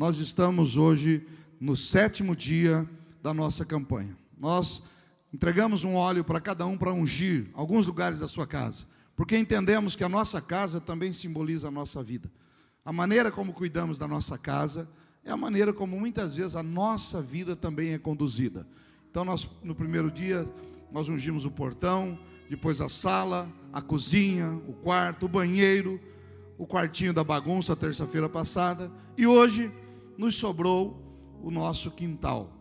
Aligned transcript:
nós 0.00 0.16
estamos 0.16 0.78
hoje 0.78 1.26
no 1.60 1.76
sétimo 1.76 2.34
dia 2.34 2.88
da 3.22 3.34
nossa 3.34 3.66
campanha. 3.66 4.16
Nós 4.38 4.82
entregamos 5.30 5.84
um 5.84 5.94
óleo 5.94 6.24
para 6.24 6.40
cada 6.40 6.64
um 6.64 6.78
para 6.78 6.90
ungir 6.90 7.50
alguns 7.52 7.86
lugares 7.86 8.20
da 8.20 8.26
sua 8.26 8.46
casa, 8.46 8.86
porque 9.14 9.36
entendemos 9.36 9.94
que 9.94 10.02
a 10.02 10.08
nossa 10.08 10.40
casa 10.40 10.80
também 10.80 11.12
simboliza 11.12 11.68
a 11.68 11.70
nossa 11.70 12.02
vida. 12.02 12.32
A 12.82 12.90
maneira 12.90 13.30
como 13.30 13.52
cuidamos 13.52 13.98
da 13.98 14.08
nossa 14.08 14.38
casa 14.38 14.88
é 15.22 15.30
a 15.30 15.36
maneira 15.36 15.70
como 15.70 16.00
muitas 16.00 16.34
vezes 16.34 16.56
a 16.56 16.62
nossa 16.62 17.20
vida 17.20 17.54
também 17.54 17.92
é 17.92 17.98
conduzida. 17.98 18.66
Então, 19.10 19.22
nós, 19.22 19.50
no 19.62 19.74
primeiro 19.74 20.10
dia, 20.10 20.50
nós 20.90 21.10
ungimos 21.10 21.44
o 21.44 21.50
portão, 21.50 22.18
depois 22.48 22.80
a 22.80 22.88
sala, 22.88 23.52
a 23.70 23.82
cozinha, 23.82 24.50
o 24.66 24.72
quarto, 24.72 25.26
o 25.26 25.28
banheiro, 25.28 26.00
o 26.56 26.66
quartinho 26.66 27.12
da 27.12 27.22
bagunça, 27.22 27.76
terça-feira 27.76 28.30
passada, 28.30 28.90
e 29.14 29.26
hoje 29.26 29.70
nos 30.20 30.36
sobrou 30.36 31.02
o 31.42 31.50
nosso 31.50 31.90
quintal. 31.90 32.52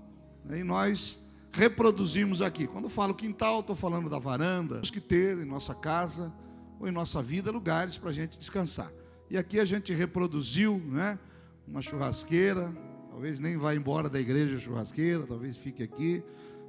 E 0.49 0.63
nós 0.63 1.21
reproduzimos 1.51 2.41
aqui. 2.41 2.65
Quando 2.65 2.87
falo 2.87 3.13
quintal, 3.13 3.59
estou 3.59 3.75
falando 3.75 4.09
da 4.09 4.17
varanda. 4.17 4.75
Temos 4.75 4.89
que 4.89 5.01
ter 5.01 5.37
em 5.37 5.43
nossa 5.43 5.75
casa 5.75 6.33
ou 6.79 6.87
em 6.87 6.91
nossa 6.91 7.21
vida 7.21 7.51
lugares 7.51 7.97
para 7.97 8.11
a 8.11 8.13
gente 8.13 8.39
descansar. 8.39 8.89
E 9.29 9.37
aqui 9.37 9.59
a 9.59 9.65
gente 9.65 9.93
reproduziu, 9.93 10.77
né? 10.77 11.19
Uma 11.67 11.81
churrasqueira, 11.81 12.73
talvez 13.09 13.41
nem 13.41 13.57
vá 13.57 13.75
embora 13.75 14.09
da 14.09 14.21
igreja 14.21 14.57
churrasqueira, 14.57 15.27
talvez 15.27 15.57
fique 15.57 15.83
aqui, 15.83 16.23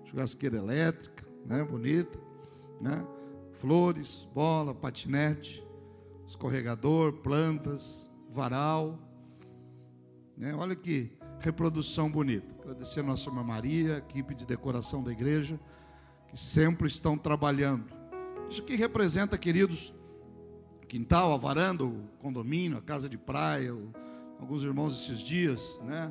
churrasqueira 0.06 0.56
elétrica, 0.56 1.24
né? 1.46 1.62
Bonita, 1.62 2.18
né? 2.80 3.06
Flores, 3.52 4.28
bola, 4.34 4.74
patinete, 4.74 5.64
escorregador, 6.26 7.12
plantas, 7.12 8.10
varal, 8.28 8.98
né? 10.40 10.54
Olha 10.54 10.74
que 10.74 11.12
reprodução 11.38 12.10
bonita. 12.10 12.54
Agradecer 12.62 13.00
a 13.00 13.02
nossa 13.02 13.28
irmã 13.28 13.44
Maria, 13.44 13.98
equipe 13.98 14.34
de 14.34 14.46
decoração 14.46 15.02
da 15.02 15.12
igreja, 15.12 15.60
que 16.28 16.40
sempre 16.40 16.88
estão 16.88 17.18
trabalhando. 17.18 17.84
Isso 18.48 18.62
que 18.62 18.74
representa, 18.74 19.36
queridos, 19.36 19.94
quintal, 20.88 21.34
a 21.34 21.36
varanda, 21.36 21.84
o 21.84 22.08
condomínio, 22.20 22.78
a 22.78 22.80
casa 22.80 23.06
de 23.06 23.18
praia, 23.18 23.74
o, 23.74 23.92
alguns 24.40 24.62
irmãos 24.62 24.98
esses 24.98 25.18
dias, 25.18 25.78
né? 25.84 26.10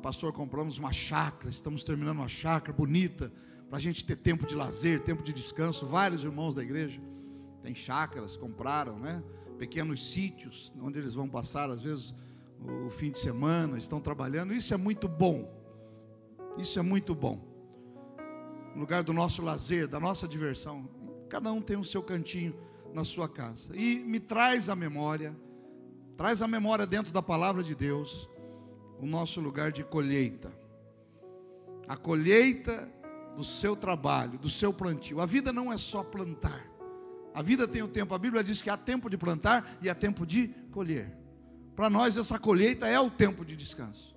Pastor, 0.00 0.32
compramos 0.32 0.78
uma 0.78 0.92
chácara, 0.92 1.50
estamos 1.50 1.82
terminando 1.82 2.18
uma 2.18 2.28
chácara 2.28 2.72
bonita, 2.72 3.32
para 3.68 3.78
a 3.78 3.80
gente 3.80 4.04
ter 4.04 4.16
tempo 4.16 4.46
de 4.46 4.54
lazer, 4.54 5.02
tempo 5.02 5.22
de 5.22 5.32
descanso. 5.32 5.84
Vários 5.84 6.22
irmãos 6.22 6.54
da 6.54 6.62
igreja 6.62 7.00
têm 7.60 7.74
chácaras, 7.74 8.36
compraram, 8.36 9.00
né? 9.00 9.20
Pequenos 9.58 10.12
sítios, 10.12 10.72
onde 10.80 10.98
eles 10.98 11.14
vão 11.14 11.28
passar, 11.28 11.68
às 11.70 11.82
vezes, 11.82 12.14
o 12.86 12.90
fim 12.90 13.10
de 13.10 13.18
semana, 13.18 13.78
estão 13.78 14.00
trabalhando. 14.00 14.52
Isso 14.52 14.74
é 14.74 14.76
muito 14.76 15.08
bom. 15.08 15.48
Isso 16.58 16.78
é 16.78 16.82
muito 16.82 17.14
bom. 17.14 17.40
No 18.74 18.80
lugar 18.80 19.02
do 19.02 19.12
nosso 19.12 19.42
lazer, 19.42 19.86
da 19.86 20.00
nossa 20.00 20.26
diversão. 20.26 20.88
Cada 21.28 21.52
um 21.52 21.60
tem 21.60 21.76
o 21.76 21.84
seu 21.84 22.02
cantinho 22.02 22.54
na 22.92 23.04
sua 23.04 23.28
casa. 23.28 23.74
E 23.74 24.00
me 24.00 24.18
traz 24.18 24.68
a 24.68 24.76
memória, 24.76 25.36
traz 26.16 26.42
a 26.42 26.48
memória 26.48 26.86
dentro 26.86 27.12
da 27.12 27.22
palavra 27.22 27.62
de 27.62 27.74
Deus, 27.74 28.28
o 29.00 29.06
nosso 29.06 29.40
lugar 29.40 29.70
de 29.70 29.84
colheita. 29.84 30.52
A 31.86 31.96
colheita 31.96 32.88
do 33.36 33.44
seu 33.44 33.76
trabalho, 33.76 34.38
do 34.38 34.50
seu 34.50 34.72
plantio. 34.72 35.20
A 35.20 35.26
vida 35.26 35.52
não 35.52 35.72
é 35.72 35.78
só 35.78 36.02
plantar. 36.02 36.68
A 37.32 37.40
vida 37.40 37.68
tem 37.68 37.82
o 37.82 37.88
tempo. 37.88 38.14
A 38.14 38.18
Bíblia 38.18 38.42
diz 38.42 38.60
que 38.60 38.68
há 38.68 38.76
tempo 38.76 39.08
de 39.08 39.16
plantar 39.16 39.78
e 39.80 39.88
há 39.88 39.94
tempo 39.94 40.26
de 40.26 40.48
colher. 40.72 41.16
Para 41.78 41.88
nós, 41.88 42.16
essa 42.16 42.40
colheita 42.40 42.88
é 42.88 42.98
o 42.98 43.08
tempo 43.08 43.44
de 43.44 43.54
descanso. 43.54 44.12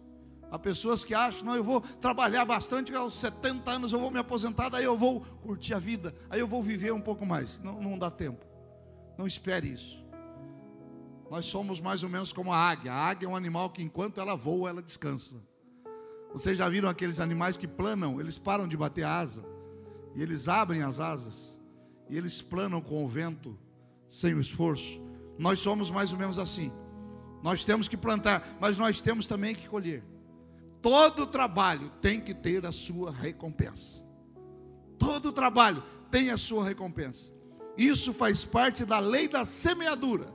Há 0.49 0.57
pessoas 0.57 1.03
que 1.03 1.13
acham, 1.13 1.45
não, 1.45 1.55
eu 1.55 1.63
vou 1.63 1.79
trabalhar 1.79 2.43
bastante, 2.43 2.91
aos 2.91 3.13
70 3.13 3.69
anos 3.69 3.93
eu 3.93 3.99
vou 3.99 4.09
me 4.09 4.17
aposentar, 4.17 4.69
daí 4.69 4.83
eu 4.83 4.97
vou 4.97 5.21
curtir 5.43 5.75
a 5.75 5.77
vida, 5.77 6.11
aí 6.27 6.39
eu 6.39 6.47
vou 6.47 6.63
viver 6.63 6.91
um 6.91 6.99
pouco 6.99 7.23
mais. 7.23 7.59
Não, 7.59 7.79
não 7.79 7.99
dá 7.99 8.09
tempo. 8.09 8.43
Não 9.15 9.27
espere 9.27 9.71
isso. 9.71 10.03
Nós 11.29 11.45
somos 11.45 11.79
mais 11.79 12.01
ou 12.01 12.09
menos 12.09 12.33
como 12.33 12.51
a 12.51 12.57
águia. 12.57 12.93
A 12.93 13.09
águia 13.09 13.27
é 13.27 13.29
um 13.29 13.35
animal 13.35 13.69
que 13.69 13.83
enquanto 13.83 14.19
ela 14.19 14.35
voa, 14.35 14.69
ela 14.69 14.81
descansa. 14.81 15.35
Vocês 16.33 16.57
já 16.57 16.67
viram 16.67 16.89
aqueles 16.89 17.19
animais 17.19 17.57
que 17.57 17.67
planam? 17.67 18.19
Eles 18.19 18.39
param 18.39 18.67
de 18.67 18.75
bater 18.75 19.03
asa. 19.03 19.45
E 20.15 20.23
eles 20.23 20.47
abrem 20.47 20.81
as 20.81 20.99
asas. 20.99 21.55
E 22.09 22.17
eles 22.17 22.41
planam 22.41 22.81
com 22.81 23.05
o 23.05 23.07
vento, 23.07 23.55
sem 24.09 24.33
o 24.33 24.41
esforço. 24.41 24.99
Nós 25.37 25.59
somos 25.59 25.91
mais 25.91 26.11
ou 26.11 26.17
menos 26.17 26.39
assim. 26.39 26.73
Nós 27.43 27.63
temos 27.63 27.87
que 27.87 27.97
plantar, 27.97 28.57
mas 28.59 28.77
nós 28.77 29.01
temos 29.01 29.25
também 29.27 29.55
que 29.55 29.67
colher. 29.67 30.03
Todo 30.81 31.27
trabalho 31.27 31.91
tem 32.01 32.19
que 32.19 32.33
ter 32.33 32.65
a 32.65 32.71
sua 32.71 33.11
recompensa. 33.11 34.01
Todo 34.97 35.31
trabalho 35.31 35.83
tem 36.09 36.29
a 36.29 36.37
sua 36.37 36.63
recompensa. 36.63 37.31
Isso 37.77 38.13
faz 38.13 38.43
parte 38.43 38.85
da 38.85 38.99
lei 38.99 39.27
da 39.27 39.45
semeadura. 39.45 40.31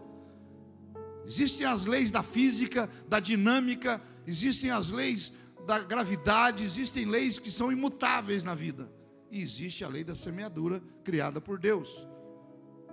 Existem 1.27 1.67
as 1.67 1.87
leis 1.87 2.11
da 2.11 2.23
física, 2.23 2.89
da 3.09 3.19
dinâmica, 3.19 4.01
existem 4.27 4.71
as 4.71 4.91
leis 4.91 5.33
da 5.67 5.81
gravidade, 5.81 6.65
existem 6.65 7.05
leis 7.05 7.39
que 7.39 7.51
são 7.51 7.73
imutáveis 7.73 8.45
na 8.45 8.55
vida. 8.55 8.91
E 9.31 9.43
existe 9.43 9.85
a 9.85 9.89
lei 9.89 10.05
da 10.05 10.15
semeadura 10.15 10.81
criada 11.03 11.41
por 11.41 11.59
Deus. 11.59 12.07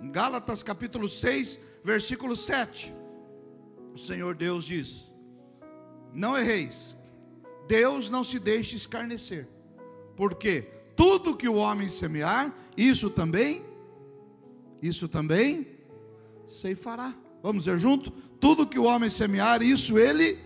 Em 0.02 0.10
Gálatas 0.10 0.62
capítulo 0.62 1.08
6, 1.08 1.58
versículo 1.84 2.36
7, 2.36 2.92
o 3.94 3.98
Senhor 3.98 4.34
Deus 4.34 4.64
diz: 4.64 5.10
Não 6.12 6.36
erreis, 6.36 6.96
Deus 7.68 8.10
não 8.10 8.24
se 8.24 8.38
deixe 8.40 8.76
escarnecer, 8.76 9.48
porque 10.16 10.62
tudo 10.96 11.36
que 11.36 11.48
o 11.48 11.54
homem 11.54 11.88
semear, 11.88 12.52
isso 12.76 13.08
também, 13.08 13.64
isso 14.82 15.08
também 15.08 15.66
ceifará. 16.46 17.14
Vamos 17.42 17.66
ver 17.66 17.78
junto? 17.78 18.10
Tudo 18.40 18.66
que 18.66 18.78
o 18.78 18.84
homem 18.84 19.08
semear, 19.08 19.62
isso 19.62 19.98
ele 19.98 20.38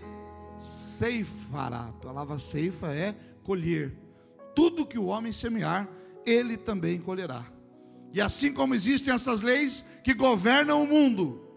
ceifará. 0.60 1.88
A 1.88 1.92
palavra 1.92 2.38
ceifa 2.38 2.88
é 2.88 3.14
colher. 3.42 3.96
Tudo 4.54 4.86
que 4.86 4.98
o 4.98 5.06
homem 5.06 5.32
semear, 5.32 5.88
ele 6.26 6.56
também 6.56 6.98
colherá. 6.98 7.46
E 8.12 8.20
assim 8.20 8.52
como 8.52 8.74
existem 8.74 9.12
essas 9.12 9.42
leis 9.42 9.84
que 10.02 10.14
governam 10.14 10.82
o 10.82 10.86
mundo, 10.86 11.47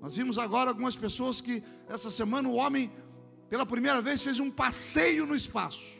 nós 0.00 0.16
vimos 0.16 0.38
agora 0.38 0.70
algumas 0.70 0.96
pessoas 0.96 1.40
que 1.40 1.62
essa 1.88 2.10
semana 2.10 2.48
o 2.48 2.54
homem, 2.54 2.92
pela 3.48 3.66
primeira 3.66 4.00
vez, 4.00 4.22
fez 4.22 4.38
um 4.38 4.50
passeio 4.50 5.26
no 5.26 5.34
espaço. 5.34 5.98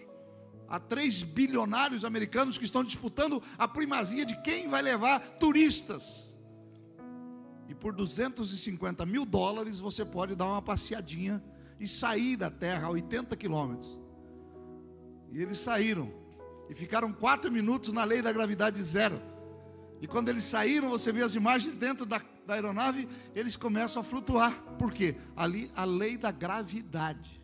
Há 0.68 0.78
três 0.78 1.22
bilionários 1.22 2.04
americanos 2.04 2.58
que 2.58 2.64
estão 2.64 2.84
disputando 2.84 3.42
a 3.56 3.66
primazia 3.66 4.24
de 4.24 4.40
quem 4.42 4.68
vai 4.68 4.82
levar 4.82 5.18
turistas. 5.38 6.34
E 7.68 7.74
por 7.74 7.92
250 7.94 9.04
mil 9.04 9.24
dólares 9.24 9.80
você 9.80 10.04
pode 10.04 10.34
dar 10.34 10.46
uma 10.46 10.62
passeadinha 10.62 11.42
e 11.80 11.88
sair 11.88 12.36
da 12.36 12.50
terra 12.50 12.86
a 12.86 12.90
80 12.90 13.36
quilômetros. 13.36 13.98
E 15.32 15.42
eles 15.42 15.58
saíram 15.58 16.12
e 16.68 16.74
ficaram 16.74 17.12
quatro 17.12 17.50
minutos 17.50 17.92
na 17.92 18.04
lei 18.04 18.22
da 18.22 18.32
gravidade 18.32 18.82
zero. 18.82 19.20
E 20.00 20.06
quando 20.06 20.28
eles 20.28 20.44
saíram, 20.44 20.88
você 20.90 21.10
vê 21.10 21.22
as 21.22 21.34
imagens 21.34 21.74
dentro 21.74 22.06
da, 22.06 22.20
da 22.48 22.54
aeronave, 22.54 23.08
eles 23.34 23.54
começam 23.54 24.00
a 24.00 24.04
flutuar. 24.04 24.60
Por 24.76 24.92
quê? 24.92 25.14
Ali 25.36 25.70
a 25.76 25.84
lei 25.84 26.16
da 26.16 26.32
gravidade. 26.32 27.40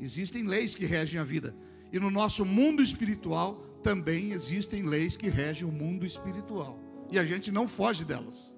Existem 0.00 0.44
leis 0.44 0.74
que 0.74 0.86
regem 0.86 1.20
a 1.20 1.24
vida. 1.24 1.54
E 1.92 1.98
no 1.98 2.10
nosso 2.10 2.44
mundo 2.44 2.82
espiritual 2.82 3.56
também 3.82 4.32
existem 4.32 4.82
leis 4.82 5.16
que 5.16 5.28
regem 5.28 5.68
o 5.68 5.72
mundo 5.72 6.06
espiritual. 6.06 6.78
E 7.10 7.18
a 7.18 7.24
gente 7.24 7.52
não 7.52 7.68
foge 7.68 8.04
delas. 8.04 8.54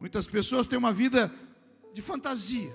Muitas 0.00 0.26
pessoas 0.26 0.66
têm 0.66 0.78
uma 0.78 0.92
vida 0.92 1.30
de 1.92 2.00
fantasia 2.00 2.74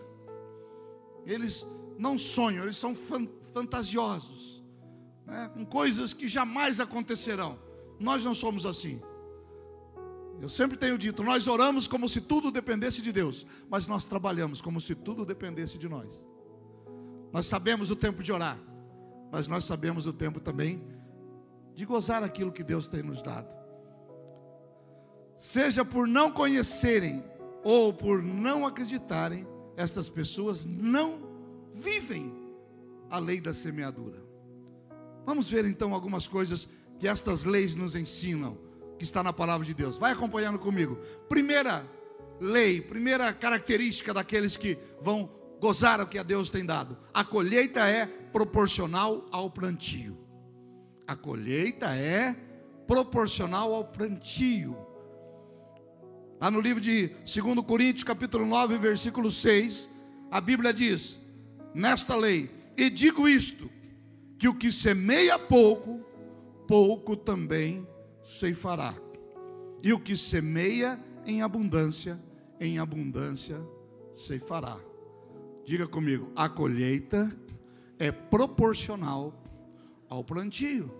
eles 1.26 1.66
não 1.97 2.17
sonham, 2.17 2.64
eles 2.64 2.78
são 2.78 2.94
fantasiosos, 2.94 4.64
né? 5.26 5.50
com 5.53 5.66
coisas 5.66 6.14
que 6.14 6.28
jamais 6.28 6.79
acontecerão. 6.79 7.59
Nós 8.00 8.23
não 8.23 8.35
somos 8.35 8.66
assim. 8.66 9.02
Eu 10.41 10.49
sempre 10.49 10.78
tenho 10.78 10.97
dito, 10.97 11.23
nós 11.23 11.47
oramos 11.47 11.87
como 11.87 12.08
se 12.09 12.20
tudo 12.22 12.52
dependesse 12.52 13.02
de 13.02 13.11
Deus, 13.11 13.46
mas 13.70 13.87
nós 13.87 14.05
trabalhamos 14.05 14.61
como 14.61 14.82
se 14.82 14.93
tudo 14.93 15.26
dependesse 15.26 15.78
de 15.78 15.87
nós. 15.87 16.09
Nós 17.32 17.47
sabemos 17.47 17.90
o 17.90 17.96
tempo 17.96 18.22
de 18.22 18.32
orar, 18.32 18.59
mas 19.32 19.47
nós 19.47 19.66
sabemos 19.66 20.05
o 20.05 20.14
tempo 20.14 20.40
também 20.40 20.84
de 21.73 21.85
gozar 21.85 22.23
aquilo 22.23 22.52
que 22.52 22.64
Deus 22.64 22.87
tem 22.87 23.03
nos 23.03 23.22
dado. 23.22 23.47
Seja 25.37 25.84
por 25.84 26.08
não 26.08 26.32
conhecerem 26.32 27.23
ou 27.64 27.93
por 27.93 28.22
não 28.23 28.66
acreditarem, 28.66 29.46
essas 29.76 30.08
pessoas 30.08 30.66
não 30.66 31.20
vivem 31.73 32.34
a 33.09 33.20
lei 33.20 33.41
da 33.41 33.53
semeadura. 33.53 34.23
Vamos 35.26 35.49
ver 35.49 35.66
então 35.66 35.93
algumas 35.93 36.28
coisas 36.28 36.70
que 36.99 37.08
estas 37.08 37.43
leis 37.43 37.76
nos 37.76 37.96
ensinam, 37.96 38.58
que 38.97 39.03
está 39.03 39.22
na 39.22 39.34
palavra 39.34 39.66
de 39.66 39.74
Deus. 39.74 39.97
Vai 39.97 40.12
acompanhando 40.12 40.59
comigo. 40.59 40.97
Primeira 41.28 41.86
lei, 42.40 42.82
primeira 42.82 43.32
característica 43.34 44.14
daqueles 44.14 44.58
que 44.58 44.78
vão 45.02 45.30
gozar 45.59 46.02
o 46.02 46.08
que 46.08 46.18
a 46.18 46.24
Deus 46.24 46.50
tem 46.50 46.66
dado. 46.66 46.97
A 47.14 47.24
colheita 47.24 47.88
é 47.88 48.06
proporcional 48.06 49.26
ao 49.32 49.50
plantio. 49.50 50.18
A 51.08 51.16
colheita 51.16 51.96
é 51.96 52.36
proporcional 52.88 53.74
ao 53.74 53.86
plantio. 53.86 54.78
Lá 56.40 56.52
no 56.52 56.59
livro 56.59 56.82
de 56.82 57.08
2 57.08 57.66
Coríntios, 57.66 58.03
capítulo 58.03 58.46
9, 58.46 58.78
versículo 58.78 59.32
6, 59.32 59.90
a 60.30 60.41
Bíblia 60.41 60.74
diz: 60.74 61.20
Nesta 61.74 62.16
lei, 62.16 62.50
e 62.78 62.90
digo 62.90 63.28
isto, 63.28 63.70
que 64.38 64.48
o 64.48 64.53
que 64.53 64.72
semeia 64.72 65.40
pouco, 65.40 66.06
pouco 66.68 67.16
também 67.16 67.88
ceifará. 68.26 68.96
E 69.84 69.94
o 69.94 70.00
que 70.00 70.18
semeia 70.18 71.00
em 71.28 71.44
abundância, 71.44 72.20
em 72.60 72.80
abundância 72.80 73.62
ceifará. 74.12 74.80
Diga 75.64 75.88
comigo, 75.88 76.32
a 76.36 76.50
colheita 76.50 77.32
é 78.00 78.12
proporcional 78.12 79.32
ao 80.10 80.24
plantio. 80.24 80.92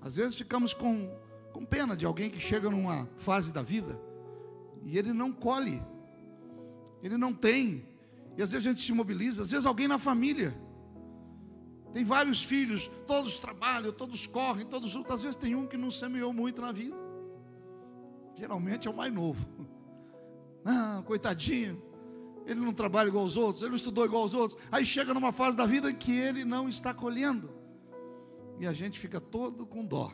Às 0.00 0.16
vezes 0.16 0.36
ficamos 0.36 0.72
com, 0.72 1.10
com 1.52 1.66
pena 1.66 1.94
de 1.94 2.06
alguém 2.06 2.30
que 2.30 2.40
chega 2.40 2.70
numa 2.70 3.06
fase 3.16 3.52
da 3.52 3.62
vida 3.62 4.00
e 4.84 4.96
ele 4.96 5.12
não 5.12 5.32
colhe, 5.32 5.82
ele 7.02 7.16
não 7.16 7.32
tem, 7.32 7.86
e 8.36 8.42
às 8.42 8.52
vezes 8.52 8.66
a 8.66 8.70
gente 8.70 8.82
se 8.82 8.92
mobiliza, 8.92 9.42
às 9.42 9.50
vezes 9.50 9.64
alguém 9.66 9.88
na 9.88 9.98
família 9.98 10.54
tem 11.94 12.02
vários 12.02 12.42
filhos, 12.42 12.90
todos 13.06 13.38
trabalham, 13.38 13.92
todos 13.92 14.26
correm, 14.26 14.66
todos 14.66 14.96
lutam. 14.96 15.14
Às 15.14 15.22
vezes 15.22 15.36
tem 15.36 15.54
um 15.54 15.64
que 15.64 15.76
não 15.76 15.92
semeou 15.92 16.32
muito 16.32 16.60
na 16.60 16.72
vida. 16.72 16.96
Geralmente 18.34 18.88
é 18.88 18.90
o 18.90 18.94
mais 18.94 19.14
novo. 19.14 19.46
Ah, 20.66 21.02
coitadinho. 21.04 21.82
Ele 22.46 22.58
não 22.58 22.72
trabalha 22.72 23.08
igual 23.08 23.24
aos 23.24 23.36
outros, 23.36 23.60
ele 23.60 23.68
não 23.68 23.76
estudou 23.76 24.06
igual 24.06 24.22
aos 24.22 24.32
outros. 24.32 24.58
Aí 24.72 24.82
chega 24.82 25.12
numa 25.12 25.30
fase 25.30 25.58
da 25.58 25.66
vida 25.66 25.92
que 25.92 26.10
ele 26.18 26.42
não 26.42 26.70
está 26.70 26.94
colhendo. 26.94 27.50
E 28.58 28.66
a 28.66 28.72
gente 28.72 28.98
fica 28.98 29.20
todo 29.20 29.66
com 29.66 29.84
dó. 29.84 30.10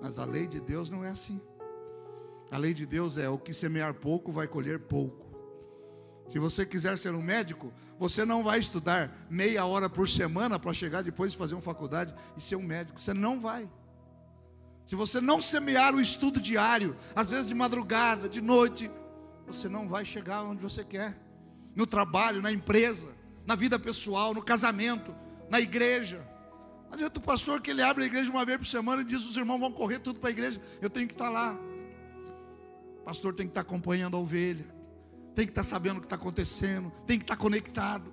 Mas 0.00 0.20
a 0.20 0.24
lei 0.24 0.46
de 0.46 0.60
Deus 0.60 0.88
não 0.88 1.04
é 1.04 1.08
assim. 1.08 1.40
A 2.48 2.56
lei 2.56 2.72
de 2.72 2.86
Deus 2.86 3.18
é: 3.18 3.28
o 3.28 3.36
que 3.36 3.52
semear 3.52 3.92
pouco 3.92 4.30
vai 4.30 4.46
colher 4.46 4.78
pouco. 4.78 5.23
Se 6.34 6.40
você 6.40 6.66
quiser 6.66 6.98
ser 6.98 7.14
um 7.14 7.22
médico, 7.22 7.72
você 7.96 8.24
não 8.24 8.42
vai 8.42 8.58
estudar 8.58 9.08
meia 9.30 9.64
hora 9.66 9.88
por 9.88 10.08
semana 10.08 10.58
para 10.58 10.72
chegar 10.72 11.00
depois 11.00 11.30
de 11.30 11.38
fazer 11.38 11.54
uma 11.54 11.62
faculdade 11.62 12.12
e 12.36 12.40
ser 12.40 12.56
um 12.56 12.62
médico. 12.64 13.00
Você 13.00 13.14
não 13.14 13.38
vai. 13.38 13.70
Se 14.84 14.96
você 14.96 15.20
não 15.20 15.40
semear 15.40 15.94
o 15.94 16.00
estudo 16.00 16.40
diário, 16.40 16.96
às 17.14 17.30
vezes 17.30 17.46
de 17.46 17.54
madrugada, 17.54 18.28
de 18.28 18.40
noite, 18.40 18.90
você 19.46 19.68
não 19.68 19.86
vai 19.86 20.04
chegar 20.04 20.42
onde 20.42 20.60
você 20.60 20.82
quer. 20.82 21.16
No 21.72 21.86
trabalho, 21.86 22.42
na 22.42 22.50
empresa, 22.50 23.14
na 23.46 23.54
vida 23.54 23.78
pessoal, 23.78 24.34
no 24.34 24.42
casamento, 24.42 25.14
na 25.48 25.60
igreja. 25.60 26.18
Não 26.88 26.94
adianta 26.94 27.20
o 27.20 27.22
pastor 27.22 27.60
que 27.60 27.70
ele 27.70 27.80
abre 27.80 28.02
a 28.02 28.06
igreja 28.08 28.28
uma 28.28 28.44
vez 28.44 28.58
por 28.58 28.66
semana 28.66 29.02
e 29.02 29.04
diz: 29.04 29.24
os 29.24 29.36
irmãos 29.36 29.60
vão 29.60 29.70
correr 29.70 30.00
tudo 30.00 30.18
para 30.18 30.30
a 30.30 30.32
igreja. 30.32 30.60
Eu 30.82 30.90
tenho 30.90 31.06
que 31.06 31.14
estar 31.14 31.30
lá. 31.30 31.56
O 33.02 33.04
pastor 33.04 33.32
tem 33.34 33.46
que 33.46 33.52
estar 33.52 33.60
acompanhando 33.60 34.16
a 34.16 34.18
ovelha 34.18 34.73
tem 35.34 35.46
que 35.46 35.50
estar 35.50 35.64
sabendo 35.64 35.98
o 35.98 36.00
que 36.00 36.06
está 36.06 36.16
acontecendo, 36.16 36.92
tem 37.06 37.18
que 37.18 37.24
estar 37.24 37.36
conectado. 37.36 38.12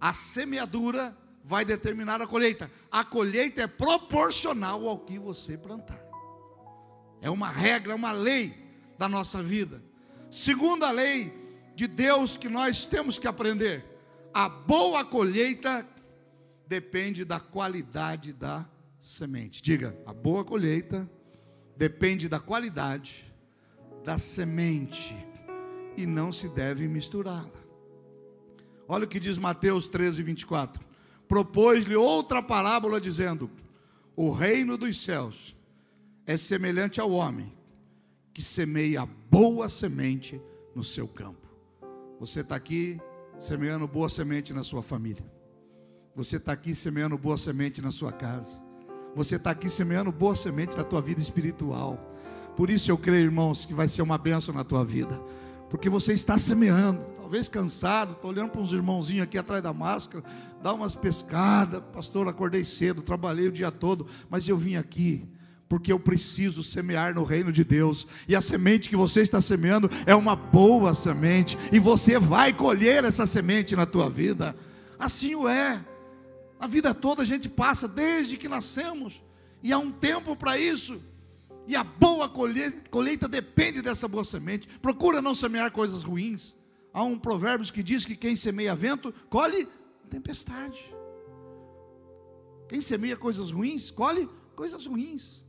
A 0.00 0.12
semeadura 0.14 1.16
vai 1.42 1.64
determinar 1.64 2.22
a 2.22 2.26
colheita. 2.26 2.70
A 2.90 3.04
colheita 3.04 3.62
é 3.62 3.66
proporcional 3.66 4.88
ao 4.88 4.98
que 4.98 5.18
você 5.18 5.58
plantar. 5.58 6.02
É 7.20 7.28
uma 7.28 7.48
regra, 7.48 7.92
é 7.92 7.96
uma 7.96 8.12
lei 8.12 8.54
da 8.98 9.08
nossa 9.08 9.42
vida. 9.42 9.82
Segunda 10.30 10.90
lei 10.90 11.32
de 11.74 11.86
Deus 11.86 12.36
que 12.36 12.48
nós 12.48 12.86
temos 12.86 13.18
que 13.18 13.26
aprender: 13.26 13.84
a 14.32 14.48
boa 14.48 15.04
colheita 15.04 15.86
depende 16.66 17.24
da 17.24 17.40
qualidade 17.40 18.32
da 18.32 18.64
semente. 19.00 19.62
Diga, 19.62 19.98
a 20.06 20.12
boa 20.12 20.44
colheita 20.44 21.10
depende 21.76 22.28
da 22.28 22.38
qualidade 22.38 23.32
da 24.04 24.18
semente 24.18 25.33
e 25.96 26.06
não 26.06 26.32
se 26.32 26.48
deve 26.48 26.86
misturá-la. 26.88 27.64
Olha 28.86 29.04
o 29.04 29.08
que 29.08 29.18
diz 29.18 29.38
Mateus 29.38 29.88
13, 29.88 30.22
24. 30.22 30.84
Propôs-lhe 31.26 31.96
outra 31.96 32.42
parábola, 32.42 33.00
dizendo: 33.00 33.50
O 34.14 34.30
reino 34.30 34.76
dos 34.76 35.02
céus 35.02 35.56
é 36.26 36.36
semelhante 36.36 37.00
ao 37.00 37.10
homem 37.10 37.52
que 38.32 38.42
semeia 38.42 39.06
boa 39.30 39.68
semente 39.68 40.40
no 40.74 40.84
seu 40.84 41.06
campo. 41.06 41.48
Você 42.18 42.40
está 42.40 42.56
aqui 42.56 43.00
semeando 43.38 43.86
boa 43.86 44.08
semente 44.08 44.52
na 44.52 44.64
sua 44.64 44.82
família. 44.82 45.24
Você 46.14 46.36
está 46.36 46.52
aqui 46.52 46.74
semeando 46.74 47.16
boa 47.16 47.38
semente 47.38 47.80
na 47.80 47.90
sua 47.90 48.12
casa. 48.12 48.62
Você 49.14 49.36
está 49.36 49.50
aqui 49.50 49.70
semeando 49.70 50.10
boa 50.12 50.36
semente 50.36 50.76
na 50.76 50.84
tua 50.84 51.00
vida 51.00 51.20
espiritual. 51.20 51.98
Por 52.56 52.70
isso 52.70 52.90
eu 52.90 52.98
creio, 52.98 53.24
irmãos, 53.24 53.64
que 53.64 53.74
vai 53.74 53.88
ser 53.88 54.02
uma 54.02 54.18
bênção 54.18 54.54
na 54.54 54.64
tua 54.64 54.84
vida 54.84 55.20
porque 55.74 55.88
você 55.88 56.12
está 56.12 56.38
semeando, 56.38 57.04
talvez 57.16 57.48
cansado, 57.48 58.12
estou 58.12 58.30
olhando 58.30 58.50
para 58.50 58.60
uns 58.60 58.72
irmãozinhos 58.72 59.24
aqui 59.24 59.36
atrás 59.36 59.60
da 59.60 59.72
máscara, 59.72 60.22
dá 60.62 60.72
umas 60.72 60.94
pescadas, 60.94 61.82
pastor, 61.92 62.28
acordei 62.28 62.64
cedo, 62.64 63.02
trabalhei 63.02 63.48
o 63.48 63.52
dia 63.52 63.72
todo, 63.72 64.06
mas 64.30 64.46
eu 64.46 64.56
vim 64.56 64.76
aqui 64.76 65.26
porque 65.68 65.92
eu 65.92 65.98
preciso 65.98 66.62
semear 66.62 67.12
no 67.12 67.24
reino 67.24 67.50
de 67.50 67.64
Deus, 67.64 68.06
e 68.28 68.36
a 68.36 68.40
semente 68.40 68.88
que 68.88 68.94
você 68.94 69.22
está 69.22 69.40
semeando 69.40 69.90
é 70.06 70.14
uma 70.14 70.36
boa 70.36 70.94
semente, 70.94 71.58
e 71.72 71.80
você 71.80 72.20
vai 72.20 72.52
colher 72.52 73.02
essa 73.02 73.26
semente 73.26 73.74
na 73.74 73.84
tua 73.84 74.08
vida. 74.08 74.54
Assim 74.96 75.34
o 75.34 75.48
é. 75.48 75.84
A 76.60 76.68
vida 76.68 76.94
toda 76.94 77.22
a 77.22 77.26
gente 77.26 77.48
passa 77.48 77.88
desde 77.88 78.36
que 78.36 78.48
nascemos, 78.48 79.24
e 79.60 79.72
há 79.72 79.78
um 79.78 79.90
tempo 79.90 80.36
para 80.36 80.56
isso. 80.56 81.02
E 81.66 81.74
a 81.74 81.82
boa 81.82 82.28
colheita 82.28 83.26
depende 83.26 83.80
dessa 83.80 84.06
boa 84.06 84.24
semente. 84.24 84.68
Procura 84.80 85.22
não 85.22 85.34
semear 85.34 85.70
coisas 85.70 86.02
ruins. 86.02 86.54
Há 86.92 87.02
um 87.02 87.18
provérbio 87.18 87.72
que 87.72 87.82
diz 87.82 88.04
que 88.04 88.14
quem 88.14 88.36
semeia 88.36 88.74
vento, 88.74 89.12
colhe 89.30 89.66
tempestade. 90.10 90.94
Quem 92.68 92.80
semeia 92.80 93.16
coisas 93.16 93.50
ruins, 93.50 93.90
colhe 93.90 94.28
coisas 94.54 94.86
ruins. 94.86 95.44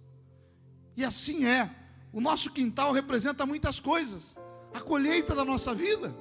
E 0.96 1.04
assim 1.04 1.46
é. 1.46 1.70
O 2.14 2.22
nosso 2.22 2.52
quintal 2.52 2.94
representa 2.94 3.46
muitas 3.46 3.80
coisas. 3.80 4.36
A 4.74 4.80
colheita 4.80 5.36
da 5.36 5.44
nossa 5.44 5.76
vida. 5.76 6.16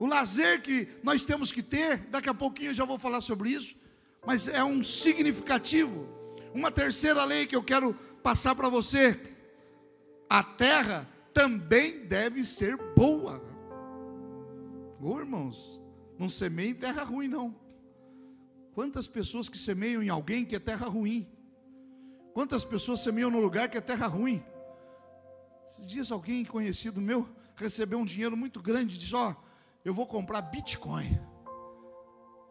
O 0.00 0.06
lazer 0.06 0.62
que 0.62 0.88
nós 1.02 1.24
temos 1.24 1.52
que 1.52 1.62
ter, 1.62 1.98
daqui 2.08 2.28
a 2.28 2.34
pouquinho 2.34 2.70
eu 2.70 2.74
já 2.74 2.84
vou 2.84 2.98
falar 2.98 3.20
sobre 3.20 3.50
isso, 3.50 3.76
mas 4.26 4.48
é 4.48 4.64
um 4.64 4.82
significativo 4.82 6.08
uma 6.54 6.70
terceira 6.70 7.24
lei 7.24 7.46
que 7.46 7.56
eu 7.56 7.62
quero 7.62 7.94
passar 8.22 8.54
para 8.54 8.68
você: 8.68 9.18
a 10.28 10.42
terra 10.42 11.08
também 11.32 12.06
deve 12.06 12.44
ser 12.44 12.76
boa. 12.94 13.42
Ô 15.00 15.18
irmãos, 15.18 15.82
não 16.18 16.28
semeie 16.28 16.70
em 16.70 16.74
terra 16.74 17.02
ruim, 17.02 17.28
não. 17.28 17.54
Quantas 18.72 19.08
pessoas 19.08 19.48
que 19.48 19.58
semeiam 19.58 20.02
em 20.02 20.08
alguém 20.08 20.44
que 20.44 20.56
é 20.56 20.58
terra 20.58 20.86
ruim? 20.86 21.28
Quantas 22.32 22.64
pessoas 22.64 23.00
semeiam 23.00 23.30
no 23.30 23.40
lugar 23.40 23.68
que 23.68 23.76
é 23.76 23.80
terra 23.80 24.06
ruim? 24.06 24.42
Esses 25.68 25.86
dias 25.86 26.12
alguém 26.12 26.44
conhecido 26.44 27.00
meu 27.00 27.28
recebeu 27.56 27.98
um 27.98 28.04
dinheiro 28.04 28.36
muito 28.36 28.60
grande 28.60 28.96
e 28.96 28.98
disse: 28.98 29.14
Ó, 29.14 29.30
oh, 29.30 29.36
eu 29.84 29.92
vou 29.92 30.06
comprar 30.06 30.40
Bitcoin. 30.42 31.18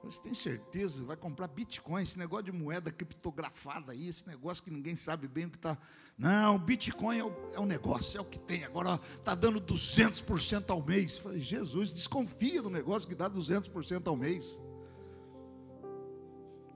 Você 0.04 0.22
tem 0.22 0.34
certeza? 0.34 1.06
Vai 1.06 1.16
comprar 1.16 1.48
Bitcoin, 1.48 2.02
esse 2.02 2.18
negócio 2.18 2.46
de 2.46 2.52
moeda 2.52 2.92
criptografada 2.92 3.92
aí, 3.92 4.08
esse 4.08 4.28
negócio 4.28 4.64
que 4.64 4.72
ninguém 4.72 4.96
sabe 4.96 5.28
bem 5.28 5.46
o 5.46 5.50
que 5.50 5.58
está. 5.58 5.78
Não, 6.18 6.58
Bitcoin 6.58 7.20
é 7.20 7.24
o, 7.24 7.34
é 7.54 7.60
o 7.60 7.66
negócio, 7.66 8.18
é 8.18 8.22
o 8.22 8.26
que 8.26 8.40
tem. 8.40 8.64
Agora 8.64 9.00
está 9.16 9.36
dando 9.36 9.62
200% 9.62 10.72
ao 10.72 10.84
mês. 10.84 11.20
Falei, 11.20 11.40
Jesus, 11.40 11.92
desconfia 11.92 12.64
do 12.64 12.70
negócio 12.70 13.08
que 13.08 13.14
dá 13.14 13.30
200% 13.30 14.08
ao 14.08 14.16
mês. 14.16 14.60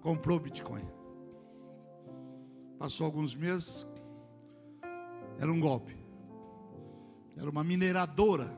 Comprou 0.02 0.40
Bitcoin. 0.40 0.88
Passou 2.78 3.08
alguns 3.08 3.34
meses, 3.34 3.88
era 5.40 5.52
um 5.52 5.60
golpe. 5.60 5.98
Era 7.36 7.50
uma 7.50 7.64
mineradora. 7.64 8.56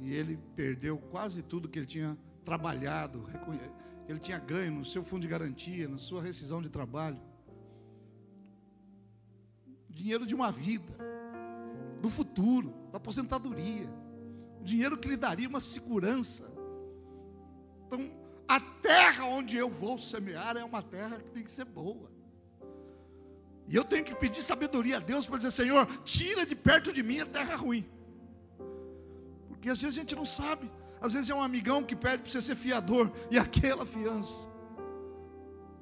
E 0.00 0.14
ele 0.14 0.38
perdeu 0.56 0.96
quase 0.96 1.42
tudo 1.42 1.68
que 1.68 1.78
ele 1.78 1.86
tinha 1.86 2.18
trabalhado, 2.44 3.28
ele 4.08 4.18
tinha 4.18 4.38
ganho 4.38 4.72
no 4.72 4.84
seu 4.84 5.04
fundo 5.04 5.22
de 5.22 5.28
garantia, 5.28 5.88
na 5.88 5.98
sua 5.98 6.22
rescisão 6.22 6.60
de 6.60 6.68
trabalho. 6.68 7.20
Dinheiro 9.88 10.26
de 10.26 10.34
uma 10.34 10.50
vida, 10.50 10.92
do 12.00 12.10
futuro, 12.10 12.74
da 12.90 12.96
aposentadoria. 12.96 13.88
Dinheiro 14.62 14.98
que 14.98 15.08
lhe 15.08 15.16
daria 15.16 15.48
uma 15.48 15.60
segurança. 15.60 16.50
Então, 17.86 18.10
a 18.48 18.60
terra 18.60 19.26
onde 19.26 19.56
eu 19.56 19.70
vou 19.70 19.96
semear 19.98 20.56
é 20.56 20.64
uma 20.64 20.82
terra 20.82 21.20
que 21.20 21.30
tem 21.30 21.42
que 21.42 21.52
ser 21.52 21.64
boa. 21.64 22.10
E 23.68 23.76
eu 23.76 23.84
tenho 23.84 24.04
que 24.04 24.14
pedir 24.14 24.42
sabedoria 24.42 24.96
a 24.96 25.00
Deus 25.00 25.26
para 25.26 25.36
dizer: 25.36 25.52
Senhor, 25.52 25.86
tira 26.02 26.44
de 26.44 26.56
perto 26.56 26.92
de 26.92 27.02
mim 27.02 27.20
a 27.20 27.26
terra 27.26 27.54
ruim. 27.54 27.88
Porque 29.48 29.70
às 29.70 29.80
vezes 29.80 29.96
a 29.96 30.00
gente 30.00 30.16
não 30.16 30.26
sabe. 30.26 30.68
Às 31.00 31.12
vezes 31.12 31.30
é 31.30 31.34
um 31.34 31.42
amigão 31.42 31.82
que 31.82 31.96
pede 31.96 32.22
para 32.22 32.30
você 32.30 32.42
ser 32.42 32.56
fiador 32.56 33.10
e 33.30 33.38
aquela 33.38 33.86
fiança. 33.86 34.50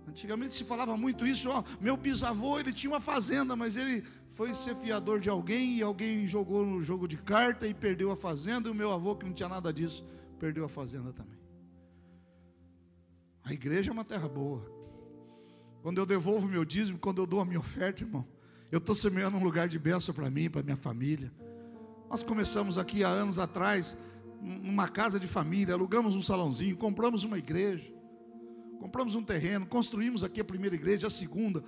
Antigamente 0.06 0.54
se 0.54 0.64
falava 0.64 0.96
muito 0.96 1.26
isso, 1.26 1.50
ó, 1.50 1.62
meu 1.80 1.96
bisavô, 1.96 2.58
ele 2.58 2.72
tinha 2.72 2.90
uma 2.90 3.00
fazenda, 3.00 3.54
mas 3.54 3.76
ele 3.76 4.02
foi 4.28 4.54
ser 4.54 4.74
fiador 4.74 5.20
de 5.20 5.28
alguém 5.28 5.76
e 5.76 5.82
alguém 5.82 6.26
jogou 6.26 6.64
no 6.64 6.82
jogo 6.82 7.06
de 7.06 7.18
carta 7.18 7.66
e 7.66 7.74
perdeu 7.74 8.10
a 8.10 8.16
fazenda, 8.16 8.68
e 8.68 8.72
o 8.72 8.74
meu 8.74 8.92
avô 8.92 9.14
que 9.14 9.26
não 9.26 9.32
tinha 9.32 9.48
nada 9.48 9.72
disso, 9.72 10.04
perdeu 10.38 10.64
a 10.64 10.68
fazenda 10.68 11.12
também. 11.12 11.38
A 13.44 13.52
igreja 13.52 13.90
é 13.90 13.92
uma 13.92 14.04
terra 14.04 14.28
boa. 14.28 14.62
Quando 15.82 15.98
eu 15.98 16.06
devolvo 16.06 16.48
meu 16.48 16.64
dízimo, 16.64 16.98
quando 16.98 17.22
eu 17.22 17.26
dou 17.26 17.40
a 17.40 17.44
minha 17.44 17.60
oferta, 17.60 18.02
irmão, 18.02 18.26
eu 18.70 18.78
estou 18.78 18.94
semeando 18.94 19.36
um 19.36 19.42
lugar 19.42 19.68
de 19.68 19.78
bênção 19.78 20.14
para 20.14 20.30
mim, 20.30 20.50
para 20.50 20.62
minha 20.62 20.76
família. 20.76 21.32
Nós 22.10 22.22
começamos 22.22 22.78
aqui 22.78 23.04
há 23.04 23.08
anos 23.08 23.38
atrás, 23.38 23.96
numa 24.40 24.88
casa 24.88 25.18
de 25.18 25.26
família, 25.26 25.74
alugamos 25.74 26.14
um 26.14 26.22
salãozinho, 26.22 26.76
compramos 26.76 27.24
uma 27.24 27.38
igreja. 27.38 27.92
Compramos 28.78 29.14
um 29.14 29.22
terreno, 29.22 29.66
construímos 29.66 30.22
aqui 30.22 30.40
a 30.40 30.44
primeira 30.44 30.76
igreja, 30.76 31.08
a 31.08 31.10
segunda. 31.10 31.64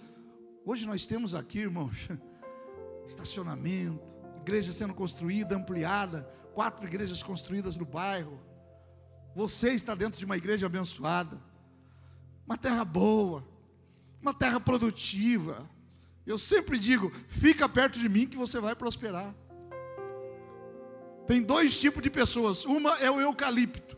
Hoje 0.64 0.86
nós 0.86 1.06
temos 1.06 1.34
aqui, 1.34 1.58
irmãos, 1.58 2.08
estacionamento, 3.06 4.00
igreja 4.36 4.72
sendo 4.72 4.94
construída, 4.94 5.56
ampliada, 5.56 6.22
quatro 6.54 6.86
igrejas 6.86 7.22
construídas 7.22 7.76
no 7.76 7.84
bairro. 7.84 8.40
Você 9.34 9.72
está 9.72 9.94
dentro 9.94 10.18
de 10.18 10.24
uma 10.24 10.36
igreja 10.36 10.66
abençoada, 10.66 11.40
uma 12.46 12.56
terra 12.56 12.84
boa, 12.84 13.44
uma 14.22 14.32
terra 14.32 14.60
produtiva. 14.60 15.68
Eu 16.24 16.38
sempre 16.38 16.78
digo: 16.78 17.10
fica 17.26 17.68
perto 17.68 17.98
de 17.98 18.08
mim 18.08 18.26
que 18.26 18.36
você 18.36 18.60
vai 18.60 18.76
prosperar. 18.76 19.34
Tem 21.30 21.40
dois 21.40 21.78
tipos 21.78 22.02
de 22.02 22.10
pessoas: 22.10 22.64
uma 22.64 22.98
é 22.98 23.08
o 23.08 23.20
eucalipto, 23.20 23.96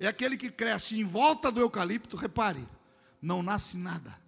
é 0.00 0.08
aquele 0.08 0.36
que 0.36 0.50
cresce 0.50 1.00
em 1.00 1.04
volta 1.04 1.48
do 1.48 1.60
eucalipto, 1.60 2.16
repare, 2.16 2.66
não 3.22 3.40
nasce 3.40 3.78
nada, 3.78 4.18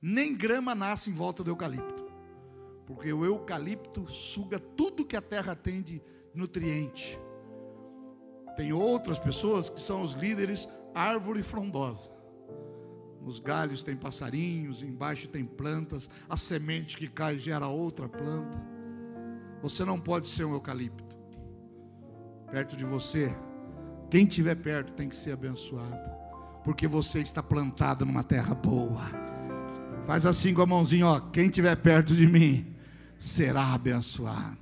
nem 0.00 0.34
grama 0.34 0.74
nasce 0.74 1.08
em 1.08 1.14
volta 1.14 1.42
do 1.42 1.50
eucalipto, 1.50 2.04
porque 2.84 3.10
o 3.10 3.24
eucalipto 3.24 4.06
suga 4.10 4.58
tudo 4.58 5.06
que 5.06 5.16
a 5.16 5.22
terra 5.22 5.56
tem 5.56 5.80
de 5.80 6.02
nutriente. 6.34 7.18
Tem 8.58 8.74
outras 8.74 9.18
pessoas 9.18 9.70
que 9.70 9.80
são 9.80 10.02
os 10.02 10.12
líderes 10.12 10.68
árvore 10.94 11.42
frondosa. 11.42 12.10
Nos 13.22 13.40
galhos 13.40 13.82
tem 13.82 13.96
passarinhos, 13.96 14.82
embaixo 14.82 15.28
tem 15.28 15.46
plantas, 15.46 16.10
a 16.28 16.36
semente 16.36 16.98
que 16.98 17.08
cai 17.08 17.38
gera 17.38 17.68
outra 17.68 18.06
planta. 18.06 18.62
Você 19.62 19.82
não 19.82 19.98
pode 19.98 20.28
ser 20.28 20.44
um 20.44 20.52
eucalipto. 20.52 21.13
Perto 22.54 22.76
de 22.76 22.84
você 22.84 23.36
quem 24.08 24.28
estiver 24.28 24.54
perto 24.54 24.92
tem 24.92 25.08
que 25.08 25.16
ser 25.16 25.32
abençoado, 25.32 25.98
porque 26.62 26.86
você 26.86 27.18
está 27.18 27.42
plantado 27.42 28.06
numa 28.06 28.22
terra 28.22 28.54
boa. 28.54 29.02
Faz 30.06 30.24
assim 30.24 30.54
com 30.54 30.62
a 30.62 30.66
mãozinha, 30.66 31.04
ó. 31.04 31.18
Quem 31.18 31.46
estiver 31.46 31.74
perto 31.74 32.14
de 32.14 32.28
mim 32.28 32.76
será 33.18 33.74
abençoado. 33.74 34.56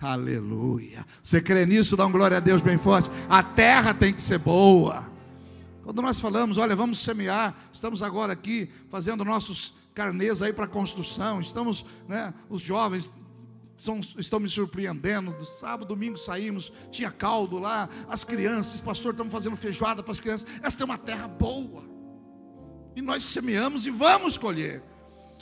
Aleluia. 0.00 1.06
Você 1.22 1.40
crê 1.40 1.64
nisso? 1.64 1.96
Dá 1.96 2.06
um 2.06 2.10
glória 2.10 2.38
a 2.38 2.40
Deus 2.40 2.60
bem 2.60 2.76
forte. 2.76 3.08
A 3.28 3.40
terra 3.40 3.94
tem 3.94 4.12
que 4.12 4.20
ser 4.20 4.40
boa. 4.40 5.08
Quando 5.84 6.02
nós 6.02 6.18
falamos, 6.18 6.58
olha, 6.58 6.74
vamos 6.74 6.98
semear, 6.98 7.54
estamos 7.72 8.02
agora 8.02 8.32
aqui 8.32 8.68
fazendo 8.90 9.24
nossos 9.24 9.72
carnês 9.94 10.42
aí 10.42 10.52
para 10.52 10.66
construção, 10.66 11.40
estamos, 11.40 11.86
né, 12.08 12.34
os 12.50 12.60
jovens 12.60 13.12
são, 13.78 14.00
estão 14.18 14.40
me 14.40 14.48
surpreendendo. 14.48 15.32
Sábado, 15.44 15.88
domingo 15.88 16.18
saímos, 16.18 16.72
tinha 16.90 17.10
caldo 17.10 17.58
lá, 17.58 17.88
as 18.08 18.24
crianças, 18.24 18.80
pastor, 18.80 19.12
estamos 19.12 19.32
fazendo 19.32 19.56
feijoada 19.56 20.02
para 20.02 20.12
as 20.12 20.20
crianças. 20.20 20.46
Esta 20.62 20.82
é 20.82 20.84
uma 20.84 20.98
terra 20.98 21.28
boa. 21.28 21.84
E 22.94 23.00
nós 23.00 23.24
semeamos 23.24 23.86
e 23.86 23.90
vamos 23.90 24.36
colher. 24.36 24.82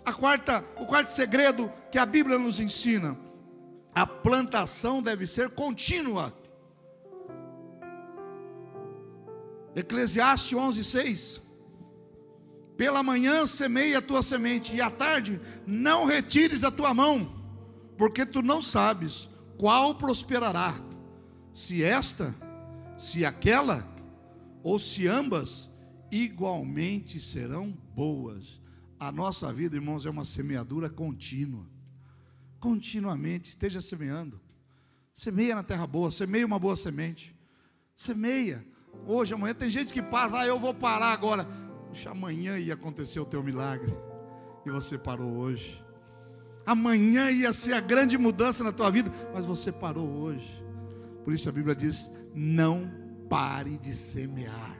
A 0.04 0.12
quarta, 0.12 0.62
o 0.76 0.86
quarto 0.86 1.08
segredo 1.08 1.72
que 1.90 1.98
a 1.98 2.04
Bíblia 2.06 2.38
nos 2.38 2.60
ensina, 2.60 3.18
a 3.94 4.06
plantação 4.06 5.00
deve 5.00 5.26
ser 5.26 5.48
contínua. 5.48 6.32
Eclesiastes 9.74 10.56
11:6 10.56 11.40
Pela 12.76 13.02
manhã 13.02 13.46
semeia 13.46 13.98
a 13.98 14.02
tua 14.02 14.22
semente 14.22 14.76
e 14.76 14.80
à 14.80 14.90
tarde 14.90 15.40
não 15.66 16.04
retires 16.04 16.62
a 16.62 16.70
tua 16.70 16.94
mão 16.94 17.35
porque 17.96 18.26
tu 18.26 18.42
não 18.42 18.60
sabes 18.60 19.28
qual 19.58 19.94
prosperará, 19.94 20.74
se 21.52 21.82
esta, 21.82 22.34
se 22.98 23.24
aquela, 23.24 23.86
ou 24.62 24.78
se 24.78 25.06
ambas 25.06 25.70
igualmente 26.10 27.18
serão 27.20 27.70
boas. 27.94 28.60
A 28.98 29.12
nossa 29.12 29.52
vida, 29.52 29.76
irmãos, 29.76 30.06
é 30.06 30.10
uma 30.10 30.24
semeadura 30.24 30.88
contínua. 30.88 31.66
Continuamente, 32.58 33.50
esteja 33.50 33.80
semeando. 33.80 34.40
Semeia 35.12 35.54
na 35.54 35.62
terra 35.62 35.86
boa, 35.86 36.10
semeia 36.10 36.46
uma 36.46 36.58
boa 36.58 36.76
semente. 36.76 37.34
Semeia. 37.94 38.66
Hoje, 39.06 39.34
amanhã, 39.34 39.54
tem 39.54 39.70
gente 39.70 39.92
que 39.92 40.02
para, 40.02 40.40
ah, 40.40 40.46
eu 40.46 40.58
vou 40.58 40.74
parar 40.74 41.12
agora. 41.12 41.44
Puxa, 41.88 42.10
amanhã 42.10 42.58
ia 42.58 42.74
acontecer 42.74 43.20
o 43.20 43.24
teu 43.24 43.42
milagre. 43.42 43.94
E 44.64 44.70
você 44.70 44.98
parou 44.98 45.36
hoje. 45.36 45.85
Amanhã 46.66 47.30
ia 47.30 47.52
ser 47.52 47.74
a 47.74 47.80
grande 47.80 48.18
mudança 48.18 48.64
na 48.64 48.72
tua 48.72 48.90
vida, 48.90 49.10
mas 49.32 49.46
você 49.46 49.70
parou 49.70 50.06
hoje. 50.06 50.62
Por 51.24 51.32
isso 51.32 51.48
a 51.48 51.52
Bíblia 51.52 51.74
diz: 51.74 52.10
não 52.34 52.90
pare 53.28 53.78
de 53.78 53.94
semear. 53.94 54.76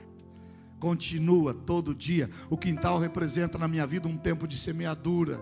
Continua 0.79 1.53
todo 1.53 1.95
dia. 1.95 2.29
O 2.49 2.57
quintal 2.57 2.99
representa 2.99 3.57
na 3.57 3.67
minha 3.67 3.87
vida 3.87 4.07
um 4.07 4.17
tempo 4.17 4.47
de 4.47 4.57
semeadura. 4.57 5.41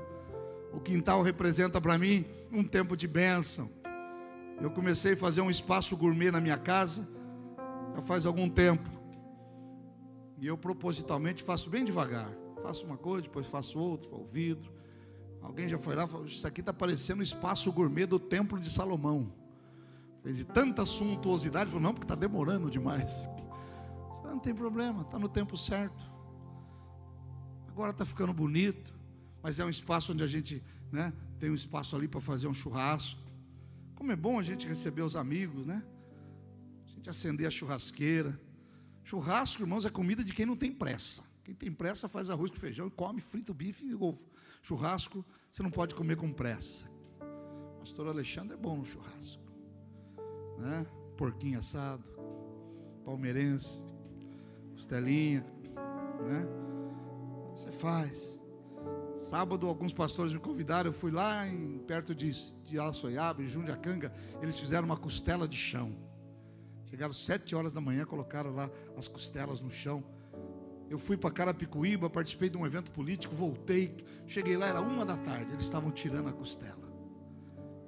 O 0.72 0.80
quintal 0.80 1.22
representa 1.22 1.82
para 1.82 1.98
mim 1.98 2.24
um 2.52 2.64
tempo 2.64 2.96
de 2.96 3.08
bênção. 3.08 3.70
Eu 4.62 4.72
comecei 4.72 5.14
a 5.14 5.18
fazer 5.18 5.42
um 5.42 5.50
espaço 5.50 5.98
gourmet 5.98 6.32
na 6.32 6.40
minha 6.40 6.58
casa 6.58 7.06
já 7.96 8.02
faz 8.02 8.25
algum 8.25 8.50
tempo. 8.50 8.90
E 10.38 10.46
eu 10.46 10.58
propositalmente 10.58 11.42
faço 11.42 11.70
bem 11.70 11.86
devagar. 11.86 12.30
Faço 12.62 12.86
uma 12.86 12.98
coisa, 12.98 13.24
depois 13.24 13.48
faço 13.48 13.80
outra, 13.80 14.14
o 14.14 14.25
vidro. 14.25 14.75
Alguém 15.46 15.70
já 15.70 15.78
foi 15.78 15.96
lá 15.96 16.06
e 16.06 16.08
falou: 16.08 16.25
Isso 16.25 16.46
aqui 16.46 16.62
está 16.62 16.74
parecendo 16.74 17.22
o 17.22 17.24
espaço 17.24 17.72
gourmet 17.72 18.08
do 18.08 18.20
Templo 18.20 18.60
de 18.60 18.70
Salomão. 18.70 19.32
Fez 20.24 20.38
de 20.38 20.44
tanta 20.44 20.86
suntuosidade, 20.86 21.70
falou: 21.70 21.84
Não, 21.84 21.94
porque 21.94 22.06
está 22.06 22.16
demorando 22.16 22.70
demais. 22.70 23.30
Não 24.24 24.40
tem 24.40 24.54
problema, 24.54 25.04
está 25.04 25.20
no 25.20 25.30
tempo 25.30 25.56
certo. 25.56 26.04
Agora 27.68 27.92
está 27.92 28.04
ficando 28.04 28.34
bonito, 28.34 28.94
mas 29.42 29.60
é 29.60 29.66
um 29.66 29.70
espaço 29.70 30.14
onde 30.14 30.24
a 30.24 30.28
gente 30.28 30.64
né, 30.92 31.14
tem 31.40 31.50
um 31.52 31.56
espaço 31.56 31.96
ali 31.96 32.08
para 32.08 32.20
fazer 32.20 32.48
um 32.48 32.54
churrasco. 32.54 33.22
Como 33.96 34.12
é 34.12 34.16
bom 34.16 34.40
a 34.40 34.44
gente 34.44 34.68
receber 34.68 35.04
os 35.04 35.16
amigos, 35.16 35.66
né? 35.66 35.84
A 36.86 36.90
gente 36.90 37.10
acender 37.10 37.48
a 37.48 37.52
churrasqueira. 37.52 38.40
Churrasco, 39.04 39.62
irmãos, 39.62 39.86
é 39.86 39.90
comida 39.90 40.24
de 40.24 40.34
quem 40.34 40.46
não 40.46 40.56
tem 40.56 40.72
pressa. 40.72 41.24
Quem 41.44 41.54
tem 41.54 41.72
pressa 41.72 42.10
faz 42.10 42.32
arroz 42.32 42.50
com 42.50 42.58
feijão 42.58 42.88
e 42.88 42.92
come, 42.92 43.22
frito 43.22 43.54
bife 43.54 43.86
e 43.86 43.94
ovo. 43.94 44.35
Churrasco, 44.65 45.24
você 45.51 45.62
não 45.62 45.69
pode 45.69 45.93
comer 45.93 46.15
com 46.15 46.34
pressa. 46.34 46.89
O 47.75 47.79
pastor 47.81 48.07
Alexandre 48.07 48.55
é 48.55 48.57
bom 48.57 48.75
no 48.75 48.84
churrasco. 48.84 49.43
Né? 50.57 50.88
Porquinho 51.15 51.60
assado, 51.60 52.03
palmeirense, 53.05 53.84
costelinha, 54.72 55.45
né? 56.25 56.48
Você 57.55 57.72
faz. 57.72 58.39
Sábado, 59.29 59.67
alguns 59.67 59.93
pastores 59.93 60.34
me 60.34 60.39
convidaram, 60.39 60.89
eu 60.89 60.93
fui 60.93 61.12
lá 61.12 61.48
em, 61.48 61.77
perto 61.77 62.15
de, 62.15 62.31
de 62.63 62.79
Araçoiaba, 62.79 63.43
em 63.43 63.48
Jundiacanga, 63.48 64.12
eles 64.41 64.57
fizeram 64.57 64.86
uma 64.86 64.98
costela 64.98 65.48
de 65.48 65.57
chão. 65.57 65.95
Chegaram 66.88 67.13
sete 67.13 67.55
horas 67.55 67.72
da 67.72 67.79
manhã, 67.79 68.03
colocaram 68.03 68.55
lá 68.55 68.67
as 68.98 69.07
costelas 69.07 69.62
no 69.62 69.69
chão. 69.69 70.03
Eu 70.89 70.98
fui 71.00 71.18
para 71.18 71.32
Carapicuíba, 71.32 72.10
participei 72.10 72.50
de 72.50 72.58
um 72.58 72.65
evento 72.65 72.92
político, 72.92 73.34
voltei, 73.34 73.96
cheguei 74.27 74.56
lá, 74.56 74.68
era 74.68 74.82
uma 74.82 75.04
da 75.04 75.18
tarde, 75.18 75.51
eles 75.51 75.63
estavam 75.63 75.92
tirando 75.92 76.30
a 76.30 76.34
costela. 76.34 76.86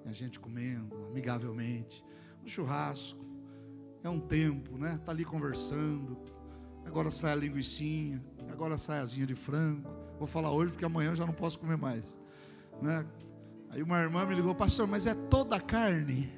E 0.06 0.10
a 0.10 0.12
gente 0.12 0.40
comendo, 0.40 0.96
amigavelmente, 1.10 2.04
no 2.42 2.50
churrasco. 2.50 3.26
É 4.04 4.10
um 4.10 4.20
tempo, 4.20 4.78
né? 4.78 5.00
Tá 5.06 5.12
ali 5.12 5.26
conversando. 5.26 6.18
Agora 6.86 7.12
sai 7.12 7.34
a 7.34 7.36
linguiçinha, 7.36 8.24
agora 8.50 8.78
sai 8.78 9.00
asinha 9.00 9.28
de 9.28 9.36
frango. 9.36 9.90
Vou 10.18 10.28
falar 10.28 10.52
hoje 10.52 10.72
porque 10.72 10.86
amanhã 10.86 11.10
eu 11.10 11.16
já 11.16 11.26
não 11.26 11.34
posso 11.34 11.60
comer 11.60 11.78
mais, 11.78 12.04
né? 12.82 13.06
Aí 13.70 13.84
uma 13.84 14.00
irmã 14.00 14.26
me 14.26 14.34
ligou, 14.34 14.56
pastor, 14.56 14.88
mas 14.88 15.06
é 15.06 15.14
toda 15.14 15.60
carne. 15.60 16.32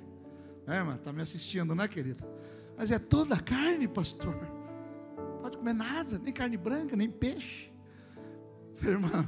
É, 0.66 0.82
mas 0.84 1.00
tá 1.00 1.14
me 1.14 1.22
assistindo, 1.22 1.74
né, 1.74 1.88
querida? 1.88 2.28
Mas 2.76 2.92
é 2.92 3.00
toda 3.00 3.40
carne, 3.40 3.88
pastor 3.88 4.59
pode 5.40 5.58
comer 5.58 5.74
nada, 5.74 6.20
nem 6.20 6.34
carne 6.34 6.58
branca, 6.58 6.96
nem 6.96 7.10
peixe. 7.10 7.72
Irmã, 8.82 9.26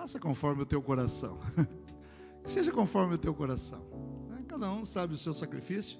Faça 0.00 0.18
conforme 0.18 0.62
o 0.62 0.64
teu 0.64 0.80
coração. 0.80 1.38
que 2.42 2.48
seja 2.48 2.72
conforme 2.72 3.16
o 3.16 3.18
teu 3.18 3.34
coração. 3.34 3.84
Né? 4.30 4.42
Cada 4.48 4.70
um 4.70 4.82
sabe 4.82 5.12
o 5.12 5.18
seu 5.18 5.34
sacrifício 5.34 5.98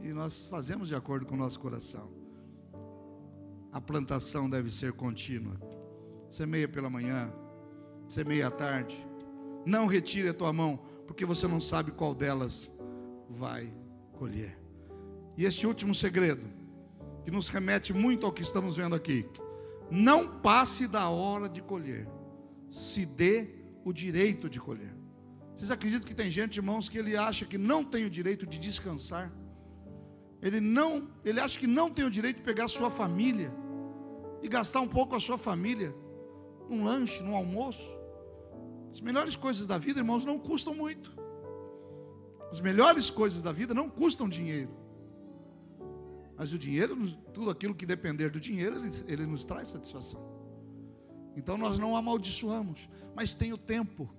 e 0.00 0.10
nós 0.10 0.46
fazemos 0.46 0.88
de 0.88 0.94
acordo 0.94 1.26
com 1.26 1.34
o 1.34 1.38
nosso 1.38 1.60
coração. 1.60 2.10
A 3.70 3.78
plantação 3.78 4.48
deve 4.48 4.70
ser 4.70 4.94
contínua. 4.94 5.60
Semeia 6.30 6.66
pela 6.66 6.88
manhã, 6.88 7.30
semeia 8.08 8.46
à 8.46 8.50
tarde. 8.50 8.96
Não 9.66 9.86
retire 9.86 10.30
a 10.30 10.34
tua 10.34 10.50
mão, 10.50 10.80
porque 11.06 11.26
você 11.26 11.46
não 11.46 11.60
sabe 11.60 11.90
qual 11.90 12.14
delas 12.14 12.72
vai 13.28 13.70
colher. 14.12 14.58
E 15.36 15.44
este 15.44 15.66
último 15.66 15.94
segredo, 15.94 16.48
que 17.24 17.30
nos 17.30 17.48
remete 17.48 17.92
muito 17.92 18.26
ao 18.26 18.32
que 18.32 18.42
estamos 18.42 18.76
vendo 18.76 18.94
aqui, 18.94 19.26
não 19.90 20.40
passe 20.40 20.86
da 20.86 21.08
hora 21.08 21.48
de 21.48 21.62
colher, 21.62 22.06
se 22.70 23.06
dê 23.06 23.48
o 23.84 23.92
direito 23.92 24.48
de 24.48 24.60
colher. 24.60 24.94
Vocês 25.54 25.70
acreditam 25.70 26.06
que 26.06 26.14
tem 26.14 26.30
gente, 26.30 26.56
irmãos, 26.56 26.88
que 26.88 26.98
ele 26.98 27.16
acha 27.16 27.44
que 27.44 27.56
não 27.56 27.84
tem 27.84 28.04
o 28.04 28.10
direito 28.10 28.46
de 28.46 28.58
descansar? 28.58 29.32
Ele 30.42 30.60
não, 30.60 31.08
ele 31.24 31.40
acha 31.40 31.58
que 31.58 31.66
não 31.66 31.88
tem 31.88 32.04
o 32.04 32.10
direito 32.10 32.36
de 32.38 32.42
pegar 32.42 32.64
a 32.64 32.68
sua 32.68 32.90
família 32.90 33.52
e 34.42 34.48
gastar 34.48 34.80
um 34.80 34.88
pouco 34.88 35.16
a 35.16 35.20
sua 35.20 35.38
família 35.38 35.94
num 36.68 36.84
lanche, 36.84 37.22
num 37.22 37.34
almoço. 37.34 37.98
As 38.92 39.00
melhores 39.00 39.36
coisas 39.36 39.66
da 39.66 39.78
vida, 39.78 40.00
irmãos, 40.00 40.24
não 40.24 40.38
custam 40.38 40.74
muito. 40.74 41.16
As 42.50 42.60
melhores 42.60 43.08
coisas 43.10 43.40
da 43.40 43.52
vida 43.52 43.72
não 43.72 43.88
custam 43.88 44.28
dinheiro. 44.28 44.83
Mas 46.36 46.52
o 46.52 46.58
dinheiro, 46.58 46.96
tudo 47.32 47.50
aquilo 47.50 47.74
que 47.74 47.86
depender 47.86 48.30
do 48.30 48.40
dinheiro, 48.40 48.76
ele, 48.76 48.90
ele 49.06 49.26
nos 49.26 49.44
traz 49.44 49.68
satisfação. 49.68 50.34
Então 51.36 51.56
nós 51.56 51.78
não 51.78 51.96
amaldiçoamos, 51.96 52.88
mas 53.14 53.34
tem 53.34 53.52
o 53.52 53.58
tempo. 53.58 54.12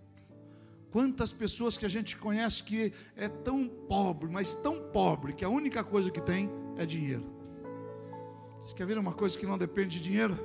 Quantas 0.91 1.33
pessoas 1.33 1.77
que 1.77 1.85
a 1.85 1.89
gente 1.89 2.15
conhece 2.15 2.63
que 2.63 2.93
é 3.15 3.27
tão 3.27 3.67
pobre, 3.67 4.29
mas 4.29 4.55
tão 4.55 4.81
pobre, 4.91 5.33
que 5.33 5.43
a 5.43 5.49
única 5.49 5.83
coisa 5.83 6.09
que 6.09 6.21
tem 6.21 6.49
é 6.77 6.85
dinheiro. 6.85 7.29
Você 8.65 8.73
quer 8.73 8.87
ver 8.87 8.97
uma 8.97 9.13
coisa 9.13 9.37
que 9.37 9.45
não 9.45 9.57
depende 9.57 9.99
de 9.99 10.03
dinheiro? 10.03 10.39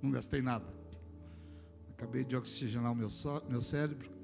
Não 0.00 0.10
gastei 0.10 0.40
nada. 0.40 0.64
Acabei 1.90 2.24
de 2.24 2.36
oxigenar 2.36 2.92
o 2.92 2.94
meu, 2.94 3.08
meu 3.48 3.60
cérebro. 3.60 4.17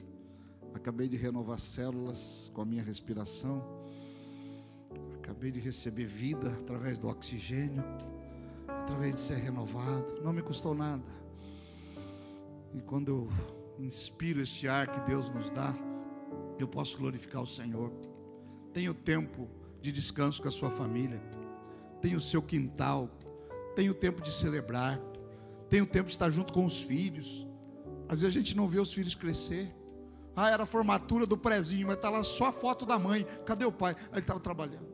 Acabei 0.75 1.09
de 1.09 1.16
renovar 1.16 1.59
células 1.59 2.50
com 2.52 2.61
a 2.61 2.64
minha 2.64 2.83
respiração. 2.83 3.62
Acabei 5.14 5.50
de 5.50 5.61
receber 5.61 6.04
vida 6.04 6.50
através 6.61 6.99
do 6.99 7.09
oxigênio, 7.09 7.83
através 8.69 9.14
de 9.14 9.21
ser 9.21 9.37
renovado. 9.37 10.21
Não 10.23 10.33
me 10.33 10.43
custou 10.43 10.75
nada. 10.75 11.11
E 12.75 12.83
quando 12.83 13.09
eu 13.09 13.28
inspiro 13.78 14.40
este 14.40 14.69
ar 14.69 14.88
que 14.88 15.00
Deus 15.00 15.31
nos 15.31 15.50
dá, 15.50 15.75
eu 16.59 16.69
posso 16.69 16.99
glorificar 16.99 17.43
o 17.43 17.47
Senhor. 17.47 17.90
Tenho 18.73 18.93
tempo 18.93 19.49
de 19.81 19.90
descanso 19.90 20.43
com 20.43 20.49
a 20.49 20.52
sua 20.52 20.71
família. 20.71 21.23
Tenho 22.02 22.19
o 22.19 22.21
seu 22.21 22.43
quintal. 22.43 23.09
Tenho 23.75 23.95
tempo 23.95 24.21
de 24.21 24.33
celebrar 24.33 25.00
tem 25.75 25.81
o 25.81 25.87
tempo 25.87 26.07
de 26.07 26.12
estar 26.12 26.31
junto 26.31 26.52
com 26.52 26.64
os 26.64 26.83
filhos. 26.83 27.45
Às 28.09 28.21
vezes 28.21 28.37
a 28.37 28.38
gente 28.38 28.57
não 28.57 28.69
vê 28.69 28.78
os 28.78 28.93
filhos 28.93 29.14
crescer. 29.16 29.75
Ah, 30.37 30.50
era 30.50 30.64
a 30.64 30.67
formatura 30.67 31.26
do 31.26 31.37
prezinho, 31.37 31.87
mas 31.87 31.97
está 31.97 32.11
lá 32.11 32.25
só 32.25 32.47
a 32.47 32.53
foto 32.53 32.85
da 32.85 32.99
mãe. 32.99 33.26
Cadê 33.45 33.64
o 33.64 33.73
pai? 33.73 33.95
Ele 34.11 34.21
estava 34.21 34.41
trabalhando. 34.41 34.88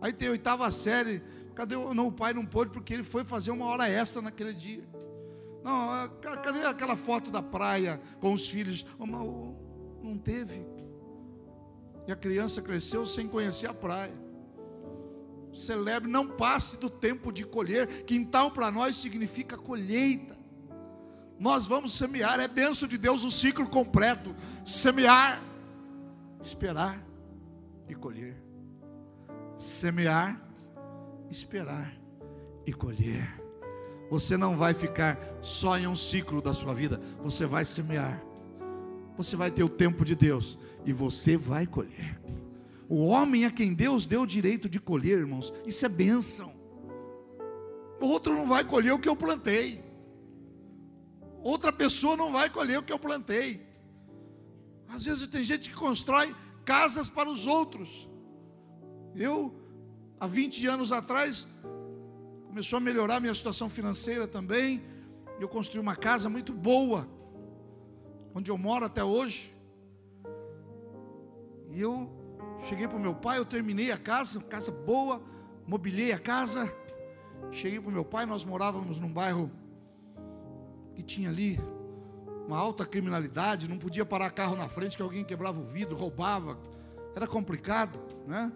Aí 0.00 0.12
tem 0.12 0.28
a 0.28 0.32
oitava 0.32 0.70
série. 0.70 1.22
Cadê 1.54 1.76
o, 1.76 1.94
não, 1.94 2.08
o 2.08 2.12
pai 2.12 2.32
não 2.32 2.44
pôde 2.44 2.70
porque 2.70 2.92
ele 2.92 3.04
foi 3.04 3.24
fazer 3.24 3.50
uma 3.50 3.66
hora 3.66 3.88
extra 3.88 4.20
naquele 4.20 4.52
dia. 4.52 4.84
Não, 5.62 6.08
cadê 6.20 6.64
aquela 6.66 6.96
foto 6.96 7.30
da 7.30 7.42
praia 7.42 8.00
com 8.20 8.32
os 8.32 8.48
filhos? 8.48 8.84
Não 8.98 10.18
teve. 10.18 10.66
E 12.06 12.12
a 12.12 12.16
criança 12.16 12.60
cresceu 12.60 13.06
sem 13.06 13.28
conhecer 13.28 13.68
a 13.68 13.74
praia. 13.74 14.12
Celebre, 15.54 16.10
não 16.10 16.26
passe 16.26 16.78
do 16.78 16.90
tempo 16.90 17.30
de 17.30 17.44
colher. 17.44 18.04
Quintal 18.04 18.50
para 18.50 18.70
nós 18.70 18.96
significa 18.96 19.56
colheita. 19.56 20.41
Nós 21.42 21.66
vamos 21.66 21.94
semear, 21.94 22.38
é 22.38 22.46
benção 22.46 22.86
de 22.86 22.96
Deus 22.96 23.24
o 23.24 23.30
ciclo 23.30 23.68
completo. 23.68 24.32
Semear, 24.64 25.42
esperar 26.40 27.04
e 27.88 27.96
colher. 27.96 28.40
Semear, 29.58 30.40
esperar 31.28 31.92
e 32.64 32.72
colher. 32.72 33.42
Você 34.08 34.36
não 34.36 34.56
vai 34.56 34.72
ficar 34.72 35.18
só 35.40 35.76
em 35.76 35.88
um 35.88 35.96
ciclo 35.96 36.40
da 36.40 36.54
sua 36.54 36.72
vida, 36.72 37.00
você 37.20 37.44
vai 37.44 37.64
semear. 37.64 38.22
Você 39.16 39.34
vai 39.34 39.50
ter 39.50 39.64
o 39.64 39.68
tempo 39.68 40.04
de 40.04 40.14
Deus 40.14 40.56
e 40.86 40.92
você 40.92 41.36
vai 41.36 41.66
colher. 41.66 42.20
O 42.88 43.04
homem 43.06 43.46
a 43.46 43.50
quem 43.50 43.74
Deus 43.74 44.06
deu 44.06 44.22
o 44.22 44.26
direito 44.28 44.68
de 44.68 44.78
colher, 44.78 45.18
irmãos, 45.18 45.52
isso 45.66 45.84
é 45.84 45.88
bênção. 45.88 46.52
Outro 48.00 48.32
não 48.32 48.46
vai 48.46 48.62
colher 48.62 48.92
o 48.92 48.98
que 49.00 49.08
eu 49.08 49.16
plantei. 49.16 49.91
Outra 51.42 51.72
pessoa 51.72 52.16
não 52.16 52.32
vai 52.32 52.48
colher 52.48 52.78
o 52.78 52.82
que 52.82 52.92
eu 52.92 52.98
plantei. 52.98 53.66
Às 54.88 55.04
vezes 55.04 55.26
tem 55.28 55.42
gente 55.42 55.70
que 55.70 55.76
constrói 55.76 56.34
casas 56.64 57.08
para 57.08 57.28
os 57.28 57.46
outros. 57.46 58.08
Eu, 59.14 59.54
há 60.20 60.26
20 60.26 60.66
anos 60.66 60.92
atrás, 60.92 61.46
começou 62.46 62.76
a 62.76 62.80
melhorar 62.80 63.20
minha 63.20 63.34
situação 63.34 63.68
financeira 63.68 64.26
também. 64.26 64.82
Eu 65.40 65.48
construí 65.48 65.80
uma 65.80 65.96
casa 65.96 66.28
muito 66.28 66.52
boa, 66.52 67.08
onde 68.34 68.50
eu 68.50 68.56
moro 68.56 68.84
até 68.84 69.02
hoje. 69.02 69.52
E 71.70 71.80
eu 71.80 72.22
Cheguei 72.68 72.86
para 72.86 72.96
o 72.96 73.00
meu 73.00 73.14
pai, 73.14 73.38
eu 73.38 73.44
terminei 73.44 73.90
a 73.90 73.98
casa, 73.98 74.40
casa 74.42 74.70
boa, 74.70 75.20
mobilei 75.66 76.12
a 76.12 76.18
casa. 76.18 76.72
Cheguei 77.50 77.80
para 77.80 77.90
o 77.90 77.92
meu 77.92 78.04
pai, 78.04 78.24
nós 78.24 78.44
morávamos 78.44 79.00
num 79.00 79.12
bairro 79.12 79.50
que 80.94 81.02
tinha 81.02 81.28
ali 81.28 81.58
uma 82.46 82.58
alta 82.58 82.84
criminalidade, 82.84 83.68
não 83.68 83.78
podia 83.78 84.04
parar 84.04 84.30
carro 84.30 84.56
na 84.56 84.68
frente 84.68 84.96
que 84.96 85.02
alguém 85.02 85.24
quebrava 85.24 85.60
o 85.60 85.64
vidro, 85.64 85.96
roubava. 85.96 86.58
Era 87.14 87.26
complicado, 87.26 87.98
né? 88.26 88.52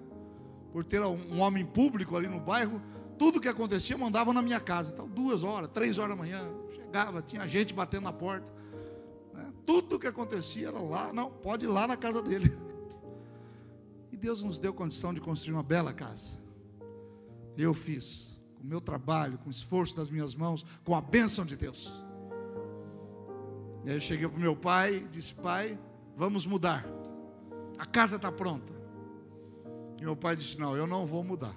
Por 0.72 0.84
ter 0.84 1.00
um 1.02 1.40
homem 1.40 1.64
público 1.64 2.16
ali 2.16 2.28
no 2.28 2.40
bairro, 2.40 2.82
tudo 3.18 3.40
que 3.40 3.48
acontecia 3.48 3.96
mandava 3.96 4.32
na 4.32 4.42
minha 4.42 4.60
casa. 4.60 4.92
Então, 4.92 5.08
duas 5.08 5.42
horas, 5.42 5.70
três 5.72 5.98
horas 5.98 6.10
da 6.10 6.22
manhã, 6.22 6.50
chegava, 6.74 7.22
tinha 7.22 7.46
gente 7.46 7.72
batendo 7.72 8.04
na 8.04 8.12
porta. 8.12 8.52
Né? 9.32 9.52
Tudo 9.64 9.98
que 9.98 10.06
acontecia 10.06 10.68
era 10.68 10.78
lá, 10.78 11.12
não, 11.12 11.30
pode 11.30 11.64
ir 11.64 11.68
lá 11.68 11.86
na 11.86 11.96
casa 11.96 12.22
dele. 12.22 12.56
E 14.12 14.16
Deus 14.18 14.42
nos 14.42 14.58
deu 14.58 14.72
condição 14.72 15.12
de 15.12 15.20
construir 15.20 15.52
uma 15.52 15.62
bela 15.62 15.92
casa. 15.92 16.38
Eu 17.54 17.74
fiz, 17.74 18.40
com 18.54 18.62
o 18.62 18.66
meu 18.66 18.80
trabalho, 18.80 19.36
com 19.36 19.48
o 19.48 19.50
esforço 19.50 19.94
das 19.94 20.08
minhas 20.08 20.34
mãos, 20.34 20.64
com 20.84 20.94
a 20.94 21.02
bênção 21.02 21.44
de 21.44 21.54
Deus. 21.54 22.02
E 23.86 23.90
aí 23.90 23.96
eu 23.96 24.00
cheguei 24.00 24.26
para 24.26 24.36
o 24.36 24.40
meu 24.40 24.56
pai 24.56 25.06
disse: 25.12 25.32
Pai, 25.32 25.78
vamos 26.16 26.44
mudar. 26.44 26.84
A 27.78 27.86
casa 27.86 28.16
está 28.16 28.32
pronta. 28.32 28.72
E 29.96 30.02
meu 30.02 30.16
pai 30.16 30.34
disse: 30.34 30.58
Não, 30.58 30.76
eu 30.76 30.88
não 30.88 31.06
vou 31.06 31.22
mudar. 31.22 31.54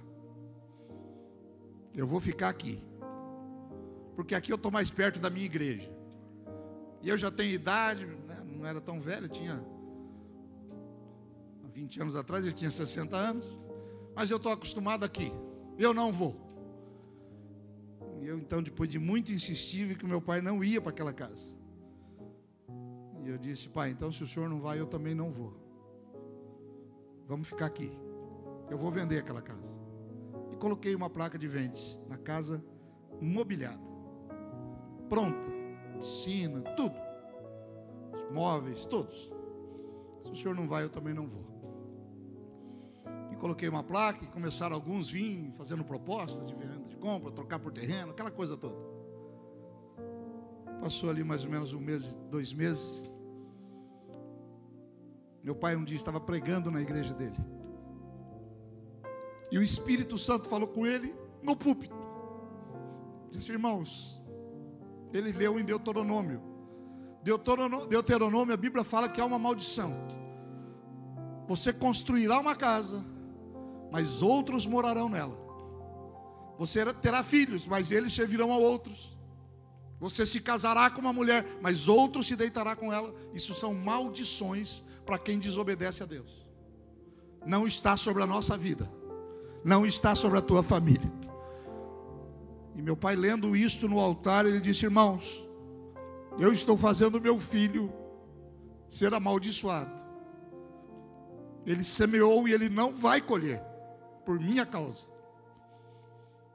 Eu 1.96 2.06
vou 2.06 2.20
ficar 2.20 2.50
aqui. 2.50 2.80
Porque 4.16 4.36
aqui 4.36 4.52
eu 4.52 4.58
estou 4.58 4.72
mais 4.72 4.92
perto 4.92 5.20
da 5.20 5.28
minha 5.28 5.48
igreja. 5.48 5.92
E 7.02 7.10
eu 7.10 7.18
já 7.18 7.32
tenho 7.32 7.52
idade, 7.52 8.06
né? 8.06 8.44
não 8.46 8.64
era 8.64 8.80
tão 8.80 9.02
velho, 9.02 9.28
tinha 9.28 9.66
20 11.74 12.02
anos 12.02 12.16
atrás, 12.16 12.46
ele 12.46 12.54
tinha 12.54 12.70
60 12.70 13.18
anos. 13.18 13.60
Mas 14.16 14.30
eu 14.30 14.38
estou 14.38 14.52
acostumado 14.52 15.04
aqui. 15.04 15.32
Eu 15.80 15.96
não 15.96 16.14
vou. 16.14 16.40
E 18.22 18.28
eu 18.28 18.38
então, 18.38 18.62
depois 18.62 18.88
de 18.88 19.00
muito 19.00 19.32
insistir, 19.32 19.86
vi 19.86 19.96
que 19.96 20.06
meu 20.06 20.22
pai 20.22 20.42
não 20.42 20.64
ia 20.64 20.80
para 20.80 20.92
aquela 20.92 21.12
casa. 21.12 21.58
E 23.24 23.30
eu 23.30 23.38
disse, 23.38 23.70
pai, 23.70 23.90
então 23.92 24.12
se 24.12 24.24
o 24.24 24.28
senhor 24.28 24.50
não 24.50 24.60
vai, 24.60 24.80
eu 24.80 24.88
também 24.88 25.14
não 25.14 25.32
vou. 25.32 25.54
Vamos 27.28 27.48
ficar 27.48 27.66
aqui. 27.66 27.92
Eu 28.70 28.78
vou 28.78 28.90
vender 28.92 29.20
aquela 29.20 29.42
casa. 29.42 29.78
E 30.52 30.56
coloquei 30.56 30.96
uma 30.96 31.10
placa 31.10 31.38
de 31.38 31.48
vendes 31.48 32.00
na 32.08 32.18
casa 32.18 32.64
mobiliada. 33.22 33.82
Pronta. 35.08 35.50
Piscina, 36.00 36.62
tudo. 36.76 36.96
Os 38.14 38.32
móveis, 38.32 38.86
todos. 38.86 39.32
Se 40.24 40.32
o 40.32 40.36
senhor 40.36 40.56
não 40.56 40.68
vai, 40.68 40.84
eu 40.84 40.90
também 40.90 41.14
não 41.14 41.28
vou 41.28 41.60
coloquei 43.40 43.70
uma 43.70 43.82
placa 43.82 44.24
e 44.24 44.28
começaram 44.28 44.76
alguns 44.76 45.10
vir 45.10 45.52
fazendo 45.54 45.84
propostas 45.84 46.46
de 46.46 46.54
venda, 46.54 46.86
de 46.88 46.96
compra, 46.98 47.32
trocar 47.32 47.58
por 47.58 47.72
terreno, 47.72 48.12
aquela 48.12 48.30
coisa 48.30 48.56
toda. 48.56 48.76
Passou 50.82 51.10
ali 51.10 51.24
mais 51.24 51.44
ou 51.44 51.50
menos 51.50 51.74
um 51.74 51.80
mês, 51.80 52.14
dois 52.30 52.54
meses. 52.54 53.10
Meu 55.44 55.56
pai 55.56 55.76
um 55.76 55.84
dia 55.84 55.98
estava 55.98 56.20
pregando 56.20 56.72
na 56.72 56.82
igreja 56.82 57.14
dele. 57.14 57.38
E 59.52 59.58
o 59.58 59.64
Espírito 59.64 60.18
Santo 60.18 60.48
falou 60.48 60.68
com 60.68 60.86
ele 60.86 61.16
no 61.42 61.56
púlpito. 61.56 61.96
Disse, 63.32 63.52
irmãos, 63.52 64.22
ele 65.14 65.32
leu 65.32 65.60
em 65.60 65.66
Deuteronômio. 65.66 66.42
Deuteronômio, 67.24 68.54
a 68.54 68.58
Bíblia 68.58 68.84
fala 68.84 69.10
que 69.10 69.20
há 69.20 69.26
uma 69.26 69.40
maldição. 69.40 69.94
Você 71.48 71.74
construirá 71.74 72.40
uma 72.40 72.56
casa, 72.56 73.04
mas 73.92 74.22
outros 74.22 74.66
morarão 74.66 75.10
nela. 75.10 75.38
Você 76.58 76.86
terá 76.94 77.24
filhos, 77.24 77.68
mas 77.68 77.92
eles 77.92 78.14
servirão 78.14 78.52
a 78.52 78.58
outros. 78.58 79.19
Você 80.00 80.26
se 80.26 80.40
casará 80.40 80.90
com 80.90 81.02
uma 81.02 81.12
mulher, 81.12 81.46
mas 81.62 81.88
outro 81.88 82.24
se 82.24 82.36
deitará 82.36 82.76
com 82.76 82.92
ela. 82.94 83.14
Isso 83.34 83.54
são 83.54 83.74
maldições 83.74 84.82
para 85.06 85.18
quem 85.18 85.38
desobedece 85.38 86.04
a 86.04 86.06
Deus. 86.06 86.48
Não 87.46 87.68
está 87.68 87.98
sobre 87.98 88.24
a 88.24 88.28
nossa 88.28 88.58
vida, 88.58 88.90
não 89.64 89.86
está 89.86 90.16
sobre 90.16 90.38
a 90.38 90.42
tua 90.42 90.64
família. 90.64 91.12
E 92.76 92.82
meu 92.82 92.96
pai, 92.96 93.16
lendo 93.16 93.56
isto 93.58 93.90
no 93.90 94.00
altar, 94.00 94.46
ele 94.46 94.62
disse: 94.62 94.86
Irmãos, 94.86 95.46
eu 96.38 96.54
estou 96.54 96.78
fazendo 96.78 97.20
meu 97.20 97.38
filho 97.38 97.92
ser 98.88 99.14
amaldiçoado. 99.14 100.08
Ele 101.66 101.84
semeou 101.84 102.48
e 102.48 102.54
ele 102.54 102.70
não 102.70 102.94
vai 102.94 103.20
colher, 103.20 103.62
por 104.26 104.40
minha 104.40 104.66
causa. 104.66 105.04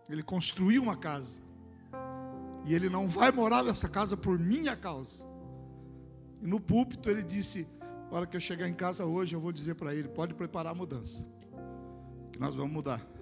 Ele 0.08 0.22
construiu 0.22 0.82
uma 0.82 0.96
casa, 0.96 1.40
e 2.64 2.74
ele 2.74 2.88
não 2.88 3.06
vai 3.06 3.30
morar 3.30 3.62
nessa 3.62 3.88
casa 3.88 4.16
por 4.16 4.38
minha 4.38 4.74
causa. 4.74 5.22
E 6.42 6.46
no 6.46 6.58
púlpito 6.58 7.10
ele 7.10 7.22
disse: 7.22 7.68
Na 8.10 8.18
hora 8.18 8.26
que 8.26 8.36
eu 8.36 8.40
chegar 8.40 8.68
em 8.68 8.74
casa 8.74 9.04
hoje, 9.04 9.34
eu 9.34 9.40
vou 9.40 9.52
dizer 9.52 9.74
para 9.74 9.94
ele: 9.94 10.08
pode 10.08 10.34
preparar 10.34 10.72
a 10.72 10.74
mudança, 10.74 11.24
que 12.32 12.38
nós 12.38 12.54
vamos 12.54 12.72
mudar. 12.72 13.00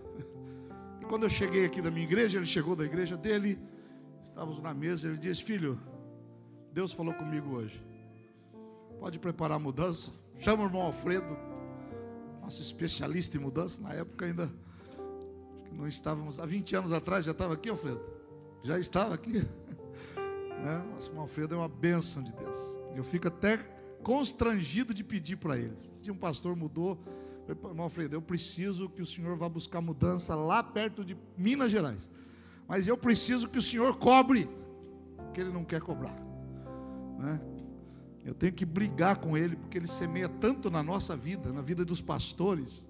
E 1.00 1.04
quando 1.04 1.24
eu 1.24 1.30
cheguei 1.30 1.64
aqui 1.64 1.82
da 1.82 1.90
minha 1.90 2.04
igreja, 2.04 2.38
ele 2.38 2.46
chegou 2.46 2.76
da 2.76 2.84
igreja 2.84 3.16
dele, 3.16 3.58
estávamos 4.22 4.62
na 4.62 4.72
mesa, 4.72 5.08
ele 5.08 5.18
disse: 5.18 5.42
Filho, 5.42 5.80
Deus 6.72 6.92
falou 6.92 7.12
comigo 7.12 7.56
hoje. 7.56 7.84
Pode 9.00 9.18
preparar 9.18 9.56
a 9.56 9.58
mudança. 9.58 10.12
Chama 10.38 10.62
o 10.62 10.66
irmão 10.66 10.82
Alfredo, 10.82 11.36
nosso 12.40 12.62
especialista 12.62 13.36
em 13.36 13.40
mudança. 13.40 13.82
Na 13.82 13.92
época 13.92 14.26
ainda 14.26 14.48
não 15.72 15.88
estávamos, 15.88 16.38
há 16.38 16.46
20 16.46 16.76
anos 16.76 16.92
atrás 16.92 17.24
já 17.24 17.32
estava 17.32 17.54
aqui, 17.54 17.68
Alfredo. 17.68 18.21
Já 18.62 18.78
estava 18.78 19.14
aqui. 19.14 19.44
Né? 20.62 20.78
Nosso 20.92 21.08
irmão 21.08 21.22
Alfredo 21.22 21.56
é 21.56 21.58
uma 21.58 21.68
bênção 21.68 22.22
de 22.22 22.32
Deus. 22.32 22.56
Eu 22.94 23.02
fico 23.02 23.26
até 23.26 23.56
constrangido 24.00 24.94
de 24.94 25.02
pedir 25.02 25.34
para 25.34 25.58
ele. 25.58 25.74
Se 25.92 26.08
um 26.08 26.16
pastor 26.16 26.54
mudou, 26.54 27.02
Irmão 27.48 27.84
Alfredo, 27.84 28.14
eu 28.14 28.22
preciso 28.22 28.88
que 28.88 29.02
o 29.02 29.06
senhor 29.06 29.36
vá 29.36 29.48
buscar 29.48 29.80
mudança 29.80 30.34
lá 30.34 30.62
perto 30.62 31.04
de 31.04 31.16
Minas 31.36 31.72
Gerais. 31.72 32.08
Mas 32.68 32.86
eu 32.86 32.96
preciso 32.96 33.48
que 33.48 33.58
o 33.58 33.62
senhor 33.62 33.98
cobre, 33.98 34.48
que 35.34 35.40
ele 35.40 35.50
não 35.50 35.64
quer 35.64 35.80
cobrar. 35.80 36.16
Né? 37.18 37.40
Eu 38.24 38.34
tenho 38.34 38.52
que 38.52 38.64
brigar 38.64 39.16
com 39.16 39.36
ele, 39.36 39.56
porque 39.56 39.76
ele 39.76 39.88
semeia 39.88 40.28
tanto 40.28 40.70
na 40.70 40.82
nossa 40.82 41.16
vida, 41.16 41.52
na 41.52 41.60
vida 41.60 41.84
dos 41.84 42.00
pastores. 42.00 42.86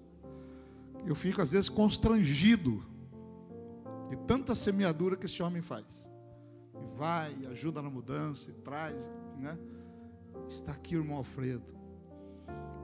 Eu 1.05 1.15
fico 1.15 1.41
às 1.41 1.51
vezes 1.51 1.69
constrangido 1.69 2.85
de 4.15 4.17
tanta 4.25 4.53
semeadura 4.55 5.15
que 5.15 5.25
esse 5.25 5.41
homem 5.41 5.61
faz. 5.61 6.05
E 6.75 6.97
vai, 6.97 7.35
e 7.41 7.47
ajuda 7.47 7.81
na 7.81 7.89
mudança, 7.89 8.49
e 8.49 8.53
traz, 8.53 8.95
né? 9.37 9.57
Está 10.49 10.71
aqui 10.71 10.95
o 10.95 10.99
irmão 10.99 11.17
Alfredo. 11.17 11.73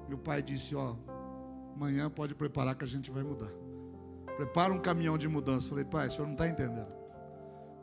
E 0.07 0.13
o 0.13 0.17
pai 0.17 0.41
disse: 0.41 0.75
Ó, 0.75 0.95
Amanhã 1.79 2.09
pode 2.09 2.35
preparar 2.35 2.75
que 2.75 2.83
a 2.83 2.87
gente 2.87 3.09
vai 3.09 3.23
mudar. 3.23 3.49
Prepara 4.35 4.73
um 4.73 4.79
caminhão 4.79 5.17
de 5.17 5.29
mudança. 5.29 5.69
Falei, 5.69 5.85
pai, 5.85 6.09
o 6.09 6.11
senhor 6.11 6.25
não 6.25 6.33
está 6.33 6.45
entendendo. 6.45 6.91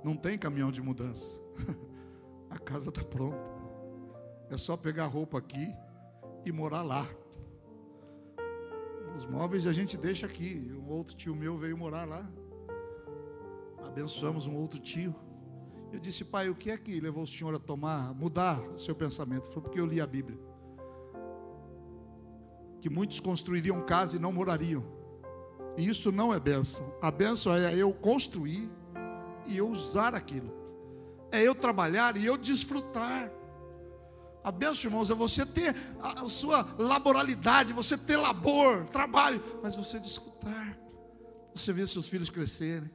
Não 0.04 0.14
tem 0.14 0.36
caminhão 0.36 0.70
de 0.70 0.82
mudança. 0.82 1.40
a 2.50 2.58
casa 2.58 2.90
está 2.90 3.02
pronta. 3.02 3.38
É 4.50 4.56
só 4.58 4.76
pegar 4.76 5.06
roupa 5.06 5.38
aqui 5.38 5.72
e 6.44 6.52
morar 6.52 6.82
lá. 6.82 7.08
Os 9.14 9.24
móveis 9.24 9.66
a 9.66 9.72
gente 9.72 9.96
deixa 9.96 10.26
aqui. 10.26 10.70
Um 10.78 10.90
outro 10.90 11.16
tio 11.16 11.34
meu 11.34 11.56
veio 11.56 11.78
morar 11.78 12.06
lá. 12.06 12.30
Abençoamos 13.96 14.46
um 14.46 14.54
outro 14.54 14.78
tio. 14.78 15.16
Eu 15.90 15.98
disse, 15.98 16.22
pai, 16.22 16.50
o 16.50 16.54
que 16.54 16.70
é 16.70 16.76
que 16.76 17.00
levou 17.00 17.24
o 17.24 17.26
senhor 17.26 17.54
a 17.54 17.58
tomar, 17.58 18.12
mudar 18.12 18.60
o 18.60 18.78
seu 18.78 18.94
pensamento? 18.94 19.48
Foi 19.48 19.62
porque 19.62 19.80
eu 19.80 19.86
li 19.86 20.02
a 20.02 20.06
Bíblia 20.06 20.38
que 22.82 22.90
muitos 22.90 23.20
construiriam 23.20 23.80
casa 23.86 24.16
e 24.16 24.18
não 24.18 24.30
morariam. 24.30 24.84
E 25.78 25.88
isso 25.88 26.12
não 26.12 26.34
é 26.34 26.38
benção. 26.38 26.94
A 27.00 27.10
benção 27.10 27.54
é 27.54 27.74
eu 27.74 27.90
construir 27.94 28.70
e 29.46 29.56
eu 29.56 29.70
usar 29.70 30.14
aquilo. 30.14 30.52
É 31.32 31.40
eu 31.42 31.54
trabalhar 31.54 32.18
e 32.18 32.26
eu 32.26 32.36
desfrutar. 32.36 33.32
A 34.44 34.52
benção, 34.52 34.90
irmãos, 34.90 35.08
é 35.08 35.14
você 35.14 35.46
ter 35.46 35.74
a, 36.02 36.28
sua 36.28 36.68
laboralidade, 36.78 37.72
você 37.72 37.96
ter 37.96 38.18
labor, 38.18 38.84
trabalho, 38.90 39.42
mas 39.62 39.74
você 39.74 39.98
desfrutar. 39.98 40.78
Você 41.54 41.72
vê 41.72 41.86
seus 41.86 42.06
filhos 42.06 42.28
crescerem, 42.28 42.90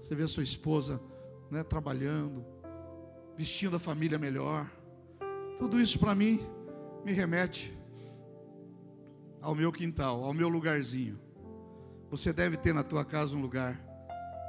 você 0.00 0.14
vê 0.14 0.26
sua 0.26 0.42
esposa 0.42 1.00
né, 1.50 1.62
trabalhando, 1.62 2.44
vestindo 3.36 3.76
a 3.76 3.78
família 3.78 4.18
melhor. 4.18 4.70
Tudo 5.58 5.80
isso 5.80 5.98
para 5.98 6.14
mim 6.14 6.40
me 7.04 7.12
remete 7.12 7.76
ao 9.40 9.54
meu 9.54 9.70
quintal, 9.70 10.24
ao 10.24 10.32
meu 10.32 10.48
lugarzinho. 10.48 11.18
Você 12.10 12.32
deve 12.32 12.56
ter 12.56 12.74
na 12.74 12.82
tua 12.82 13.04
casa 13.04 13.36
um 13.36 13.40
lugar 13.40 13.78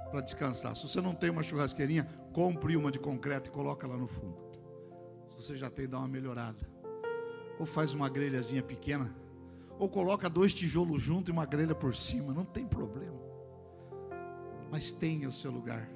para 0.09 0.21
descansar. 0.21 0.75
Se 0.75 0.87
você 0.87 0.99
não 0.99 1.13
tem 1.13 1.29
uma 1.29 1.43
churrasqueirinha, 1.43 2.05
compre 2.33 2.75
uma 2.75 2.91
de 2.91 2.99
concreto 2.99 3.49
e 3.49 3.51
coloca 3.51 3.85
lá 3.85 3.97
no 3.97 4.07
fundo. 4.07 4.37
Se 5.29 5.41
você 5.41 5.57
já 5.57 5.69
tem, 5.69 5.87
dá 5.87 5.99
uma 5.99 6.07
melhorada. 6.07 6.69
Ou 7.59 7.65
faz 7.65 7.93
uma 7.93 8.09
grelhazinha 8.09 8.63
pequena, 8.63 9.13
ou 9.77 9.87
coloca 9.87 10.29
dois 10.29 10.53
tijolos 10.53 11.01
junto 11.01 11.29
e 11.29 11.31
uma 11.31 11.45
grelha 11.45 11.75
por 11.75 11.95
cima, 11.95 12.33
não 12.33 12.43
tem 12.43 12.65
problema. 12.65 13.30
Mas 14.71 14.93
tenha 14.93 15.27
o 15.27 15.31
seu 15.31 15.51
lugar. 15.51 15.87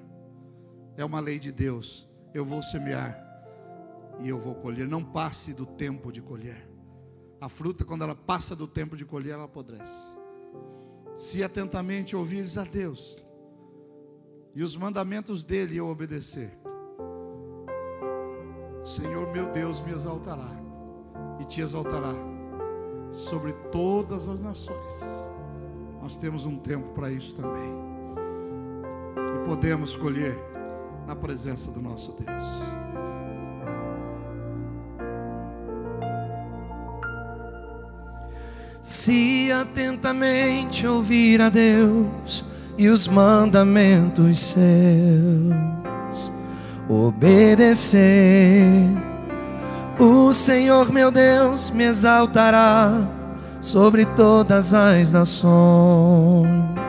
É 0.97 1.05
uma 1.05 1.21
lei 1.21 1.39
de 1.39 1.51
Deus. 1.51 2.07
Eu 2.33 2.43
vou 2.43 2.61
semear 2.61 3.25
e 4.19 4.27
eu 4.27 4.37
vou 4.37 4.53
colher. 4.55 4.87
Não 4.87 5.03
passe 5.03 5.53
do 5.53 5.65
tempo 5.65 6.11
de 6.11 6.21
colher. 6.21 6.69
A 7.39 7.47
fruta, 7.47 7.85
quando 7.85 8.03
ela 8.03 8.15
passa 8.15 8.55
do 8.55 8.67
tempo 8.67 8.97
de 8.97 9.05
colher, 9.05 9.33
ela 9.33 9.45
apodrece. 9.45 10.15
Se 11.15 11.43
atentamente 11.43 12.15
ouvires 12.15 12.57
a 12.57 12.65
Deus 12.65 13.23
e 14.53 14.61
os 14.61 14.75
mandamentos 14.75 15.45
dele 15.45 15.77
eu 15.77 15.87
obedecer, 15.87 16.51
o 18.81 18.85
Senhor 18.85 19.31
meu 19.31 19.49
Deus 19.51 19.79
me 19.81 19.91
exaltará 19.91 20.51
e 21.39 21.45
te 21.45 21.61
exaltará 21.61 22.13
sobre 23.11 23.53
todas 23.71 24.27
as 24.27 24.41
nações. 24.41 25.01
Nós 26.01 26.17
temos 26.17 26.45
um 26.45 26.57
tempo 26.57 26.93
para 26.93 27.09
isso 27.09 27.33
também. 27.35 27.94
Podemos 29.45 29.95
colher 29.95 30.37
na 31.07 31.15
presença 31.15 31.71
do 31.71 31.81
nosso 31.81 32.13
Deus. 32.13 32.85
Se 38.81 39.51
atentamente 39.51 40.85
ouvir 40.85 41.41
a 41.41 41.49
Deus 41.49 42.45
e 42.77 42.87
os 42.87 43.07
mandamentos 43.07 44.39
seus, 44.39 46.31
obedecer, 46.87 48.73
o 49.99 50.33
Senhor 50.33 50.91
meu 50.91 51.09
Deus 51.09 51.71
me 51.71 51.85
exaltará 51.85 53.07
sobre 53.61 54.05
todas 54.05 54.73
as 54.73 55.11
nações. 55.11 56.84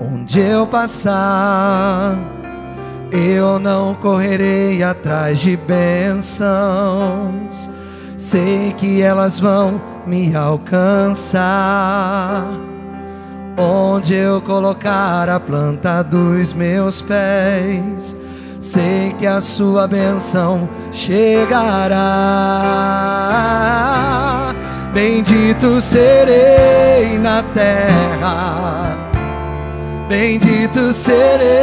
Onde 0.00 0.40
eu 0.40 0.66
passar, 0.66 2.16
eu 3.12 3.58
não 3.58 3.94
correrei 3.94 4.82
atrás 4.82 5.38
de 5.38 5.56
bênçãos, 5.56 6.50
sei 8.16 8.74
que 8.76 9.00
elas 9.00 9.38
vão 9.38 9.80
me 10.06 10.34
alcançar. 10.34 11.44
Onde 13.56 14.14
eu 14.14 14.40
colocar 14.40 15.28
a 15.28 15.38
planta 15.38 16.02
dos 16.02 16.52
meus 16.52 17.00
pés, 17.00 18.16
sei 18.58 19.14
que 19.16 19.28
a 19.28 19.40
sua 19.40 19.86
bênção 19.86 20.68
chegará. 20.90 21.94
Bendito 24.92 25.80
serei 25.80 27.16
na 27.18 27.44
terra, 27.54 28.96
bendito 30.08 30.92
serei 30.92 31.54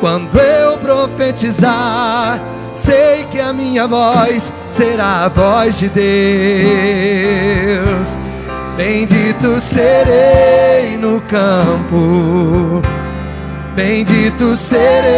quando 0.00 0.38
eu 0.38 0.78
profetizar. 0.78 2.40
Sei 2.72 3.24
que 3.24 3.40
a 3.40 3.52
minha 3.52 3.86
voz 3.86 4.52
será 4.68 5.24
a 5.24 5.28
voz 5.28 5.78
de 5.78 5.88
Deus. 5.88 6.08
Bendito 8.76 9.60
serei 9.60 10.96
no 10.96 11.20
campo, 11.20 12.80
bendito 13.76 14.56
serei 14.56 15.10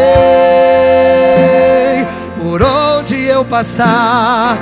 por 2.43 2.61
onde 2.61 3.25
eu 3.25 3.45
passar, 3.45 4.59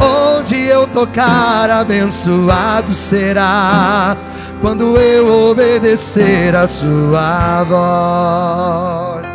onde 0.00 0.56
eu 0.66 0.86
tocar, 0.86 1.70
abençoado 1.70 2.94
será 2.94 4.16
quando 4.60 4.96
eu 4.98 5.50
obedecer 5.50 6.54
a 6.54 6.66
sua 6.66 7.62
voz. 7.64 9.26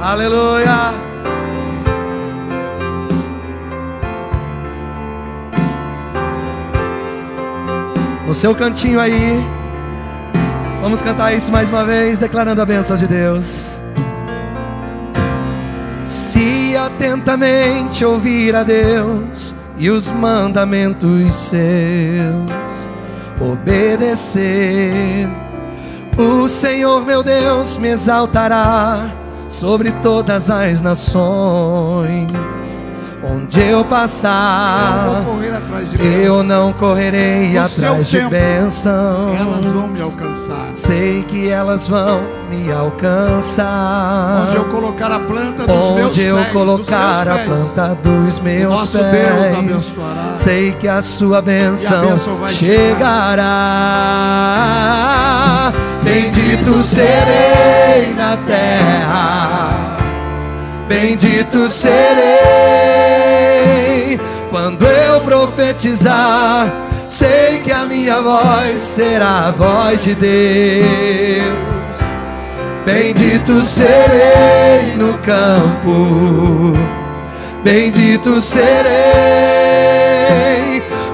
Aleluia. 0.00 0.92
No 8.26 8.34
seu 8.34 8.54
cantinho 8.54 9.00
aí, 9.00 9.42
vamos 10.80 11.00
cantar 11.00 11.32
isso 11.34 11.50
mais 11.50 11.70
uma 11.70 11.84
vez, 11.84 12.18
declarando 12.18 12.60
a 12.60 12.66
bênção 12.66 12.96
de 12.96 13.06
Deus. 13.06 13.83
Se 16.04 16.76
atentamente 16.76 18.04
ouvir 18.04 18.54
a 18.54 18.62
Deus 18.62 19.54
e 19.78 19.90
os 19.90 20.10
mandamentos 20.10 21.34
seus 21.34 22.88
obedecer. 23.40 25.28
O 26.16 26.46
Senhor 26.46 27.04
meu 27.04 27.22
Deus 27.22 27.76
me 27.76 27.88
exaltará 27.88 29.12
sobre 29.48 29.90
todas 30.02 30.50
as 30.50 30.82
nações. 30.82 32.30
Onde 33.26 33.58
eu 33.58 33.82
passar, 33.86 35.24
eu 36.22 36.42
não 36.42 36.74
correrei 36.74 37.54
No 37.54 37.60
atrás 37.64 38.06
de 38.08 38.18
tempo, 38.18 38.30
bênçãos. 38.30 39.40
Elas 39.40 39.64
vão 39.66 39.88
me 39.88 40.02
alcançar. 40.02 40.70
Sei 40.74 41.24
que 41.26 41.48
elas 41.48 41.88
vão 41.88 42.20
me 42.50 42.70
alcançar. 42.70 44.44
Onde 44.46 44.56
eu 44.56 44.64
colocar 44.66 45.10
a 45.10 45.18
planta 45.18 45.66
dos 45.66 45.90
meus 45.94 46.08
Onde 46.08 46.22
eu 46.22 46.36
pés, 46.36 46.52
colocar 46.52 47.28
a 47.28 47.34
pés, 47.34 47.46
planta 47.46 47.98
dos 48.02 48.38
meus 48.40 48.90
pés, 48.90 49.02
Deus 49.12 49.58
abençoará. 49.58 50.32
sei 50.34 50.72
que 50.72 50.86
a 50.86 51.00
sua 51.00 51.40
bênção 51.40 52.02
bênção 52.02 52.36
vai 52.36 52.52
chegará. 52.52 53.44
Bendito 56.02 56.82
serei 56.82 58.12
na 58.14 58.36
terra, 58.46 59.73
bendito 60.88 61.68
serei 61.68 61.94
quando 64.50 64.86
eu 64.86 65.20
profetizar. 65.20 66.72
Sei 67.08 67.60
que 67.60 67.70
a 67.70 67.84
minha 67.84 68.20
voz 68.20 68.80
será 68.80 69.48
a 69.48 69.50
voz 69.50 70.02
de 70.02 70.14
Deus. 70.14 71.74
Bendito 72.84 73.62
serei 73.62 74.94
no 74.96 75.14
campo, 75.18 76.74
bendito 77.62 78.40
serei 78.42 78.74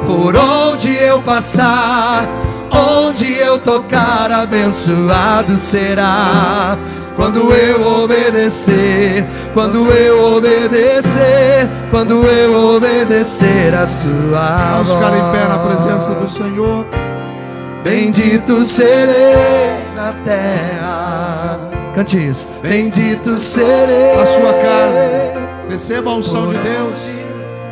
por 0.04 0.34
onde 0.34 0.92
eu 0.96 1.22
passar, 1.22 2.28
onde 2.72 3.32
eu 3.34 3.60
tocar, 3.60 4.32
abençoado 4.32 5.56
será. 5.56 6.76
Quando 7.20 7.52
eu 7.52 8.02
obedecer, 8.02 9.26
quando 9.52 9.92
eu 9.92 10.36
obedecer, 10.36 11.68
quando 11.90 12.24
eu 12.24 12.74
obedecer 12.76 13.74
a 13.74 13.86
sua 13.86 14.70
Vamos 14.72 14.88
voz. 14.88 14.98
ficar 14.98 15.16
em 15.18 15.30
pé 15.30 15.46
na 15.46 15.58
presença 15.58 16.14
do 16.14 16.26
Senhor. 16.26 16.86
Bendito 17.84 18.64
serei 18.64 19.34
na 19.94 20.14
terra. 20.24 21.60
Cante 21.94 22.26
isso. 22.26 22.48
Bendito 22.62 23.36
serei 23.36 24.16
Na 24.16 24.24
sua 24.24 24.54
casa. 24.54 25.32
Receba 25.68 26.10
a 26.12 26.14
unção 26.14 26.46
de 26.46 26.56
Deus. 26.56 27.29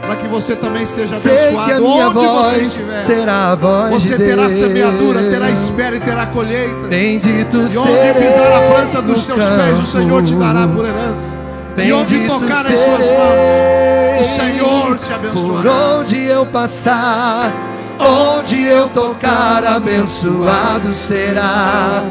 Para 0.09 0.17
que 0.17 0.27
você 0.27 0.57
também 0.57 0.87
seja 0.87 1.15
Sei 1.15 1.37
que 1.37 1.57
a 1.57 1.63
abençoado 1.65 1.83
minha 1.83 2.07
onde 2.09 2.15
você 2.15 2.25
voz 2.57 2.63
estiver. 2.67 3.03
será 3.03 3.53
a 3.53 3.55
voz 3.55 3.93
Você 3.93 4.09
de 4.09 4.17
terá 4.25 4.43
Deus. 4.49 4.53
semeadura, 4.55 5.23
terá 5.23 5.51
espera 5.51 5.97
e 5.97 6.01
terá 6.01 6.27
colheita. 6.27 6.89
Bendito 6.89 7.57
E 7.59 7.77
onde 7.79 8.15
pisar 8.19 8.53
a 8.57 8.75
planta 8.75 9.03
dos 9.03 9.27
teus 9.27 9.45
pés, 9.45 9.79
o 9.79 9.85
Senhor 9.87 10.23
te 10.25 10.35
dará 10.35 10.61
campo. 10.63 10.77
por 10.77 10.87
herança. 10.87 11.37
E 11.77 11.93
onde 11.93 12.15
Bendito 12.17 12.39
tocar 12.41 12.61
as 12.61 12.67
suas 12.67 13.11
mãos, 13.11 14.21
o 14.21 14.25
Senhor 14.25 14.99
te 14.99 15.05
Por 15.07 15.15
abençoará. 15.15 15.71
onde 15.99 16.25
eu 16.25 16.47
passar, 16.47 17.53
onde 18.01 18.63
eu 18.65 18.89
tocar, 18.89 19.65
abençoado 19.65 20.93
será. 20.95 22.03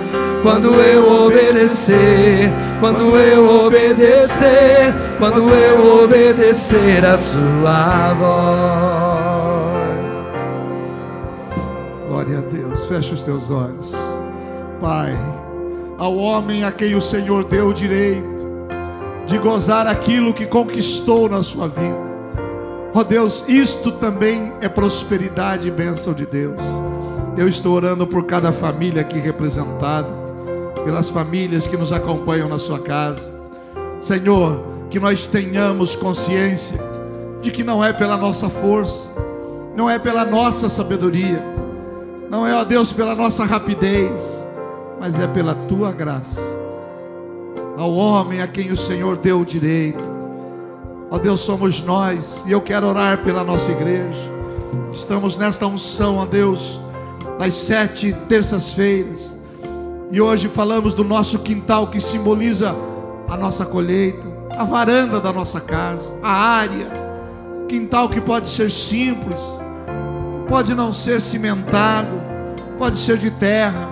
Quando 0.43 0.75
eu 0.75 1.25
obedecer, 1.25 2.51
quando 2.79 3.17
eu 3.17 3.65
obedecer, 3.65 4.93
quando 5.17 5.49
eu 5.49 6.03
obedecer 6.03 7.05
a 7.05 7.17
sua 7.17 8.13
voz. 8.13 9.77
Glória 12.07 12.37
a 12.37 12.41
Deus. 12.41 12.87
Feche 12.87 13.13
os 13.13 13.21
teus 13.21 13.49
olhos. 13.49 13.91
Pai, 14.79 15.13
ao 15.97 16.15
homem 16.15 16.63
a 16.63 16.71
quem 16.71 16.95
o 16.95 17.01
Senhor 17.01 17.43
deu 17.43 17.69
o 17.69 17.73
direito 17.73 18.37
de 19.25 19.37
gozar 19.37 19.85
aquilo 19.85 20.33
que 20.33 20.45
conquistou 20.45 21.29
na 21.29 21.43
sua 21.43 21.67
vida. 21.67 22.06
Ó 22.97 23.03
Deus, 23.03 23.43
isto 23.47 23.91
também 23.91 24.51
é 24.59 24.67
prosperidade 24.67 25.67
e 25.67 25.71
bênção 25.71 26.15
de 26.15 26.25
Deus. 26.25 26.59
Eu 27.37 27.47
estou 27.47 27.75
orando 27.75 28.07
por 28.07 28.25
cada 28.25 28.51
família 28.51 29.01
aqui 29.01 29.19
representada, 29.19 30.07
pelas 30.83 31.07
famílias 31.07 31.67
que 31.67 31.77
nos 31.77 31.91
acompanham 31.91 32.49
na 32.49 32.57
sua 32.57 32.79
casa. 32.79 33.31
Senhor, 33.99 34.63
que 34.89 34.99
nós 34.99 35.27
tenhamos 35.27 35.95
consciência 35.95 36.79
de 37.39 37.51
que 37.51 37.63
não 37.63 37.85
é 37.85 37.93
pela 37.93 38.17
nossa 38.17 38.49
força, 38.49 39.11
não 39.75 39.87
é 39.87 39.99
pela 39.99 40.25
nossa 40.25 40.67
sabedoria, 40.67 41.43
não 42.31 42.47
é, 42.47 42.55
ó 42.55 42.63
Deus, 42.63 42.91
pela 42.91 43.13
nossa 43.13 43.45
rapidez, 43.45 44.09
mas 44.99 45.19
é 45.19 45.27
pela 45.27 45.53
tua 45.53 45.91
graça. 45.91 46.41
Ao 47.77 47.93
homem 47.93 48.41
a 48.41 48.47
quem 48.47 48.71
o 48.71 48.75
Senhor 48.75 49.17
deu 49.17 49.41
o 49.41 49.45
direito, 49.45 50.16
ó 51.09 51.17
Deus, 51.17 51.41
somos 51.41 51.81
nós, 51.81 52.41
e 52.45 52.51
eu 52.51 52.61
quero 52.61 52.87
orar 52.87 53.23
pela 53.23 53.43
nossa 53.43 53.71
igreja. 53.71 54.37
Estamos 54.91 55.37
nesta 55.37 55.65
unção, 55.65 56.17
ó 56.17 56.25
Deus, 56.25 56.79
das 57.39 57.55
sete 57.55 58.13
terças-feiras, 58.27 59.35
e 60.11 60.19
hoje 60.19 60.47
falamos 60.47 60.93
do 60.93 61.03
nosso 61.03 61.39
quintal 61.39 61.87
que 61.87 62.01
simboliza 62.01 62.75
a 63.27 63.37
nossa 63.37 63.65
colheita, 63.65 64.25
a 64.57 64.63
varanda 64.63 65.19
da 65.19 65.31
nossa 65.31 65.59
casa, 65.59 66.13
a 66.23 66.31
área, 66.31 66.87
quintal 67.67 68.09
que 68.09 68.21
pode 68.21 68.49
ser 68.49 68.71
simples, 68.71 69.39
pode 70.47 70.73
não 70.73 70.93
ser 70.93 71.21
cimentado, 71.21 72.21
pode 72.79 72.97
ser 72.97 73.17
de 73.17 73.29
terra, 73.31 73.89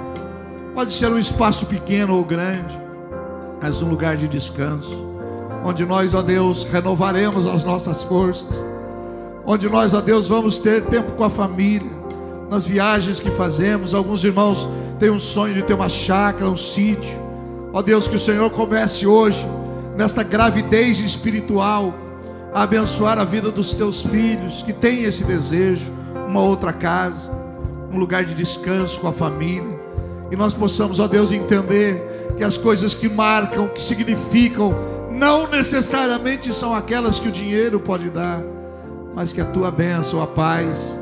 pode 0.73 0.93
ser 0.93 1.12
um 1.12 1.19
espaço 1.19 1.65
pequeno 1.65 2.15
ou 2.15 2.23
grande, 2.23 2.80
mas 3.62 3.82
um 3.82 3.89
lugar 3.89 4.15
de 4.15 4.28
descanso, 4.28 5.14
onde 5.65 5.84
nós, 5.84 6.13
ó 6.13 6.21
Deus, 6.21 6.63
renovaremos 6.63 7.47
as 7.47 7.63
nossas 7.63 8.04
forças, 8.04 8.63
onde 9.43 9.67
nós, 9.67 9.95
ó 9.95 9.99
Deus, 9.99 10.28
vamos 10.28 10.60
ter 10.60 10.84
tempo 10.84 11.13
com 11.13 11.23
a 11.23 11.30
família, 11.30 11.89
nas 12.51 12.65
viagens 12.65 13.19
que 13.19 13.32
fazemos. 13.32 13.91
Alguns 13.91 14.23
irmãos 14.23 14.67
têm 14.99 15.10
um 15.10 15.19
sonho 15.19 15.56
de 15.56 15.63
ter 15.63 15.73
uma 15.73 15.89
chácara, 15.89 16.47
um 16.47 16.56
sítio. 16.56 17.19
Ó 17.73 17.82
Deus, 17.82 18.08
que 18.08 18.15
o 18.15 18.19
Senhor 18.19 18.47
comece 18.51 19.08
hoje, 19.08 19.43
nesta 19.97 20.21
gravidez 20.21 20.99
espiritual, 20.99 21.95
a 22.54 22.62
abençoar 22.62 23.17
a 23.17 23.23
vida 23.23 23.49
dos 23.49 23.73
teus 23.73 24.06
filhos 24.06 24.62
que 24.62 24.71
têm 24.71 25.04
esse 25.04 25.23
desejo, 25.23 25.91
uma 26.28 26.43
outra 26.43 26.71
casa, 26.71 27.32
um 27.91 27.97
lugar 27.97 28.23
de 28.23 28.36
descanso 28.36 29.01
com 29.01 29.08
a 29.08 29.13
família. 29.13 29.80
E 30.32 30.36
nós 30.36 30.54
possamos, 30.54 30.99
ó 30.99 31.08
Deus, 31.08 31.32
entender 31.32 32.36
que 32.38 32.43
as 32.43 32.56
coisas 32.56 32.93
que 32.93 33.10
marcam, 33.10 33.67
que 33.67 33.82
significam, 33.82 34.94
não 35.15 35.47
necessariamente 35.47 36.54
são 36.54 36.75
aquelas 36.75 37.19
que 37.19 37.30
o 37.30 37.32
dinheiro 37.32 37.80
pode 37.80 38.10
dar, 38.10 38.41
mas 39.13 39.32
que 39.32 39.39
a 39.39 39.45
tua 39.45 39.71
bênção, 39.71 40.21
a 40.21 40.28
paz, 40.28 40.99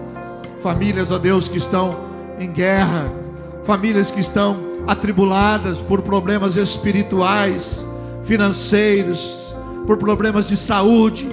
famílias, 0.62 1.10
ó 1.12 1.18
Deus, 1.18 1.48
que 1.48 1.58
estão 1.58 1.96
em 2.40 2.50
guerra, 2.50 3.12
famílias 3.64 4.12
que 4.12 4.22
estão 4.22 4.74
atribuladas 4.88 5.82
por 5.82 6.02
problemas 6.02 6.56
espirituais, 6.56 7.86
financeiros, 8.24 9.56
por 9.88 9.98
problemas 9.98 10.48
de 10.48 10.58
saúde. 10.58 11.28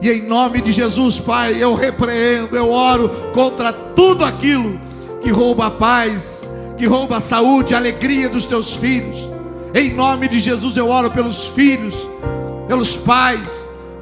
E 0.00 0.10
em 0.10 0.22
nome 0.22 0.60
de 0.60 0.72
Jesus, 0.72 1.18
Pai, 1.18 1.62
eu 1.62 1.74
repreendo, 1.74 2.56
eu 2.56 2.70
oro 2.70 3.08
contra 3.32 3.72
tudo 3.72 4.24
aquilo 4.24 4.80
que 5.22 5.30
rouba 5.30 5.66
a 5.66 5.70
paz, 5.70 6.42
que 6.76 6.86
rouba 6.86 7.18
a 7.18 7.20
saúde, 7.20 7.74
a 7.74 7.78
alegria 7.78 8.28
dos 8.28 8.46
teus 8.46 8.74
filhos. 8.74 9.33
Em 9.76 9.92
nome 9.92 10.28
de 10.28 10.38
Jesus, 10.38 10.76
eu 10.76 10.88
oro 10.88 11.10
pelos 11.10 11.48
filhos, 11.48 12.06
pelos 12.68 12.96
pais, 12.96 13.48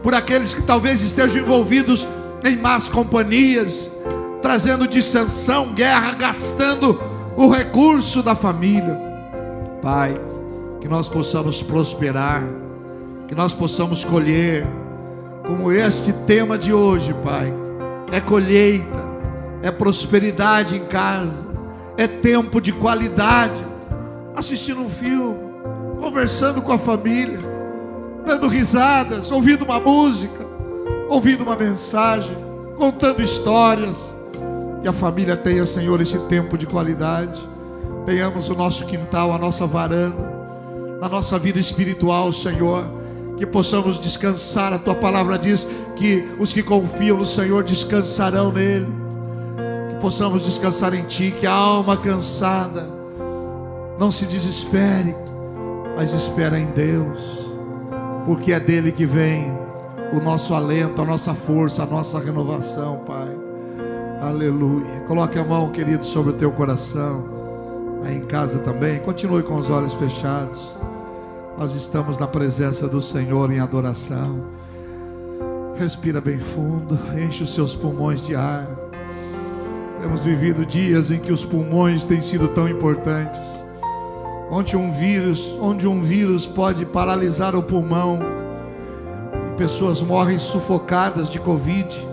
por 0.03 0.15
aqueles 0.15 0.53
que 0.53 0.61
talvez 0.61 1.03
estejam 1.03 1.43
envolvidos 1.43 2.07
em 2.45 2.57
más 2.57 2.89
companhias, 2.89 3.91
trazendo 4.43 4.87
dissensão, 4.87 5.73
guerra, 5.73 6.13
gastando 6.13 7.01
o 7.39 7.49
recurso 7.49 8.23
da 8.23 8.35
família. 8.35 9.01
Pai, 9.81 10.15
que 10.79 10.87
nós 10.87 11.09
possamos 11.09 11.63
prosperar, 11.63 12.45
que 13.27 13.35
nós 13.35 13.55
possamos 13.55 14.05
colher, 14.05 14.67
como 15.47 15.73
este 15.73 16.13
tema 16.13 16.59
de 16.59 16.71
hoje, 16.75 17.15
Pai, 17.25 17.51
é 18.13 18.21
colheita, 18.21 19.03
é 19.63 19.71
prosperidade 19.71 20.77
em 20.77 20.85
casa, 20.85 21.47
é 21.97 22.07
tempo 22.07 22.61
de 22.61 22.73
qualidade, 22.73 23.65
assistindo 24.37 24.83
um 24.83 24.91
filme, 24.91 25.52
conversando 26.03 26.61
com 26.61 26.73
a 26.73 26.79
família, 26.79 27.39
dando 28.27 28.49
risadas, 28.49 29.31
ouvindo 29.31 29.65
uma 29.65 29.79
música, 29.79 30.45
ouvindo 31.09 31.45
uma 31.45 31.55
mensagem, 31.55 32.37
contando 32.77 33.23
histórias. 33.23 33.97
Que 34.83 34.89
a 34.89 34.93
família 34.93 35.37
tenha, 35.37 35.65
Senhor, 35.65 36.01
esse 36.01 36.19
tempo 36.27 36.59
de 36.59 36.67
qualidade. 36.67 37.41
Tenhamos 38.05 38.49
o 38.49 38.55
nosso 38.57 38.85
quintal, 38.85 39.33
a 39.33 39.39
nossa 39.39 39.65
varanda, 39.65 40.29
na 41.01 41.09
nossa 41.09 41.39
vida 41.39 41.61
espiritual, 41.61 42.33
Senhor. 42.33 42.85
Que 43.37 43.47
possamos 43.47 44.01
descansar. 44.01 44.73
A 44.73 44.79
tua 44.81 44.97
palavra 44.97 45.39
diz 45.39 45.69
que 45.95 46.29
os 46.37 46.53
que 46.53 46.65
confiam 46.65 47.17
no 47.17 47.25
Senhor 47.25 47.63
descansarão 47.63 48.51
nele. 48.51 48.89
Que 49.91 50.01
possamos 50.01 50.45
descansar 50.45 50.95
em 50.95 51.05
Ti. 51.05 51.33
Que 51.39 51.47
a 51.47 51.53
alma 51.53 51.97
cansada 51.97 52.91
não 54.01 54.11
se 54.11 54.27
desespere, 54.27 55.15
mas 55.97 56.13
espera 56.13 56.59
em 56.59 56.67
Deus, 56.67 57.47
porque 58.27 58.53
é 58.53 58.61
dele 58.61 58.93
que 58.93 59.07
vem 59.07 59.53
o 60.13 60.21
nosso 60.21 60.55
alento, 60.55 61.01
a 61.01 61.05
nossa 61.05 61.35
força, 61.35 61.83
a 61.83 61.87
nossa 61.87 62.19
renovação, 62.19 62.99
Pai. 63.07 63.29
Aleluia. 64.21 65.01
Coloque 65.09 65.39
a 65.39 65.45
mão, 65.45 65.71
querido, 65.71 66.05
sobre 66.05 66.33
o 66.33 66.37
teu 66.37 66.53
coração. 66.53 67.25
Aí 68.05 68.17
em 68.17 68.21
casa 68.21 68.59
também. 68.59 69.01
Continue 69.01 69.43
com 69.43 69.57
os 69.57 69.71
olhos 69.71 69.95
fechados. 69.95 70.77
Nós 71.59 71.75
estamos 71.75 72.19
na 72.19 72.27
presença 72.27 72.87
do 72.87 73.03
Senhor 73.03 73.51
em 73.51 73.59
adoração. 73.59 74.45
Respira 75.77 76.21
bem 76.21 76.39
fundo, 76.39 76.99
enche 77.19 77.43
os 77.43 77.55
seus 77.55 77.75
pulmões 77.75 78.21
de 78.21 78.35
ar. 78.35 78.69
Temos 80.01 80.23
vivido 80.23 80.67
dias 80.67 81.11
em 81.11 81.19
que 81.19 81.33
os 81.33 81.45
pulmões 81.45 82.05
têm 82.05 82.23
sido 82.23 82.49
tão 82.49 82.69
importantes. 82.69 83.62
Onde 84.55 84.77
um 84.77 84.91
vírus, 84.91 85.57
onde 85.63 85.89
um 85.89 86.03
vírus 86.03 86.47
pode 86.47 86.85
paralisar 86.85 87.57
o 87.57 87.63
pulmão, 87.63 88.19
pessoas 89.57 90.03
morrem 90.03 90.39
sufocadas 90.39 91.31
de 91.31 91.39
Covid, 91.39 92.07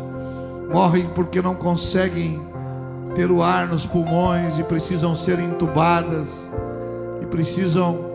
morrem 0.73 1.06
porque 1.13 1.41
não 1.41 1.54
conseguem 1.54 2.41
ter 3.13 3.30
o 3.30 3.43
ar 3.43 3.67
nos 3.67 3.86
pulmões 3.86 4.58
e 4.58 4.63
precisam 4.63 5.17
ser 5.17 5.38
entubadas, 5.38 6.49
e 7.21 7.25
precisam 7.25 8.06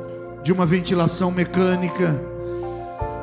de 0.43 0.55
uma 0.55 0.65
ventilação 0.65 1.31
mecânica. 1.31 2.19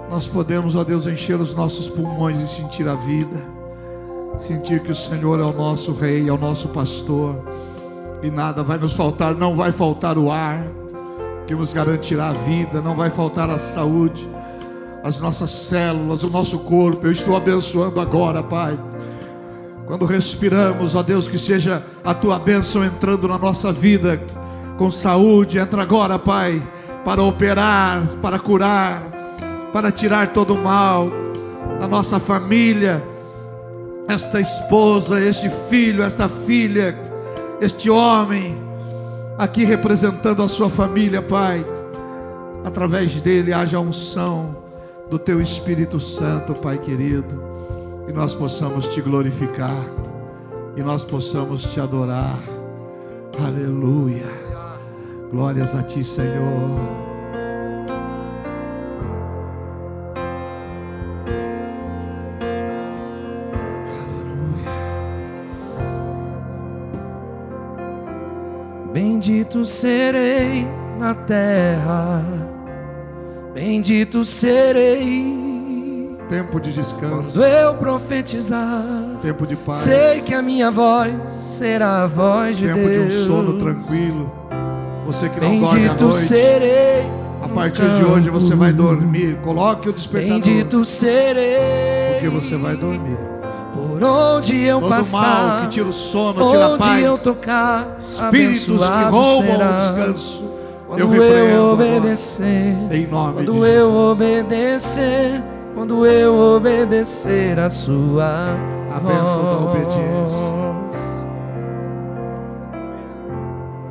Nós 0.08 0.28
podemos, 0.28 0.76
ó 0.76 0.84
Deus, 0.84 1.08
encher 1.08 1.42
os 1.42 1.56
nossos 1.56 1.90
pulmões 1.90 2.40
e 2.40 2.48
sentir 2.48 2.88
a 2.88 2.94
vida, 2.94 3.44
sentir 4.38 4.82
que 4.82 4.92
o 4.92 4.96
Senhor 4.96 5.40
é 5.40 5.44
o 5.46 5.52
nosso 5.52 5.94
Rei, 5.94 6.30
é 6.30 6.32
o 6.32 6.38
nosso 6.38 6.68
pastor, 6.68 7.44
e 8.22 8.30
nada 8.30 8.62
vai 8.62 8.78
nos 8.78 8.94
faltar, 8.94 9.34
não 9.34 9.56
vai 9.56 9.72
faltar 9.72 10.16
o 10.16 10.30
ar 10.30 10.80
que 11.52 11.56
nos 11.56 11.74
garantirá 11.74 12.30
a 12.30 12.34
vida, 12.34 12.82
não 12.82 12.96
vai 12.96 13.10
faltar 13.10 13.50
a 13.50 13.60
saúde 13.60 14.26
as 15.04 15.20
nossas 15.20 15.52
células, 15.52 16.24
o 16.24 16.30
nosso 16.30 16.60
corpo. 16.60 17.08
Eu 17.08 17.12
estou 17.12 17.36
abençoando 17.36 18.00
agora, 18.00 18.42
Pai. 18.42 18.80
Quando 19.86 20.06
respiramos, 20.06 20.96
ó 20.96 21.04
Deus, 21.04 21.28
que 21.28 21.38
seja 21.38 21.84
a 22.06 22.14
tua 22.14 22.40
bênção 22.40 22.86
entrando 22.86 23.28
na 23.28 23.38
nossa 23.38 23.74
vida 23.74 24.22
com 24.78 24.90
saúde. 24.90 25.58
Entra 25.58 25.82
agora, 25.82 26.18
Pai, 26.18 26.62
para 27.04 27.22
operar, 27.22 28.02
para 28.22 28.40
curar, 28.40 29.02
para 29.74 29.92
tirar 29.92 30.32
todo 30.32 30.54
o 30.54 30.64
mal 30.64 31.12
da 31.82 31.88
nossa 31.88 32.18
família. 32.18 33.04
Esta 34.08 34.40
esposa, 34.40 35.20
este 35.20 35.50
filho, 35.70 36.02
esta 36.02 36.30
filha, 36.30 36.98
este 37.60 37.90
homem, 37.90 38.71
aqui 39.42 39.64
representando 39.64 40.44
a 40.44 40.48
sua 40.48 40.70
família, 40.70 41.20
Pai. 41.20 41.66
Através 42.64 43.20
dele 43.24 43.52
haja 43.52 43.80
unção 43.80 44.56
do 45.10 45.18
Teu 45.18 45.42
Espírito 45.42 46.00
Santo, 46.00 46.54
Pai 46.54 46.78
querido, 46.78 47.44
e 48.08 48.14
nós 48.14 48.36
possamos 48.36 48.86
Te 48.86 49.02
glorificar, 49.02 49.84
e 50.78 50.84
nós 50.84 51.04
possamos 51.04 51.64
Te 51.64 51.80
adorar. 51.80 52.38
Aleluia. 53.44 54.30
Glórias 55.32 55.74
a 55.74 55.82
Ti, 55.82 56.04
Senhor. 56.04 57.11
Serei 69.72 70.68
na 71.00 71.14
terra 71.14 72.24
Bendito 73.54 74.24
serei. 74.24 76.18
Tempo 76.30 76.60
de 76.60 76.72
descanso. 76.72 77.34
Quando 77.34 77.44
eu 77.44 77.74
profetizar. 77.76 78.86
Tempo 79.22 79.46
de 79.46 79.58
paz. 79.58 79.80
Sei 79.80 80.22
que 80.22 80.34
a 80.34 80.42
minha 80.42 80.72
voz 80.72 81.14
será 81.30 82.04
a 82.04 82.08
voz 82.08 82.58
de 82.58 82.68
Tempo 82.68 82.80
Deus. 82.80 82.96
Tempo 82.96 83.10
de 83.10 83.16
um 83.18 83.26
sono 83.26 83.54
tranquilo. 83.54 84.32
Você 85.06 85.28
que 85.28 85.42
não 85.42 85.50
Bendito 85.50 85.70
dorme 85.70 85.88
à 85.90 85.94
noite. 85.96 86.26
serei. 86.26 87.04
A 87.44 87.48
partir 87.50 87.90
de 87.96 88.04
hoje 88.06 88.30
você 88.30 88.56
vai 88.56 88.72
dormir. 88.72 89.36
Coloque 89.44 89.90
o 89.90 89.94
despertador. 89.94 90.40
Bendito 90.40 90.86
serei. 90.86 92.14
Porque 92.14 92.30
você 92.30 92.56
vai 92.56 92.78
dormir. 92.78 93.31
Por 94.02 94.10
onde 94.10 94.64
eu 94.66 94.80
Todo 94.80 94.90
passar, 94.90 95.22
mal 95.22 95.62
que 95.62 95.68
tira 95.70 95.88
o 95.88 95.94
sono, 95.94 96.50
tira 96.50 96.66
a 96.74 96.78
paz. 96.78 96.92
onde 96.92 97.04
eu 97.04 97.18
tocar, 97.18 97.96
espíritos 97.98 98.66
que 98.90 99.04
roubam 99.10 99.46
será. 99.58 99.70
o 99.70 99.76
descanso 99.76 100.44
Quando 100.88 101.00
eu 101.00 101.24
eu 101.24 101.72
obedecer, 101.74 102.76
agora, 102.76 102.98
em 102.98 103.08
nome 103.08 103.34
quando 103.34 103.52
de 103.52 103.58
eu 103.60 103.64
Jesus. 103.66 104.12
obedecer, 104.12 105.44
quando 105.76 106.06
eu 106.06 106.36
obedecer 106.56 107.60
a 107.60 107.70
sua 107.70 108.56
A 108.94 109.00
bênção 109.00 109.44
da 109.46 109.54
voz. 109.54 109.76
obediência. 109.78 110.52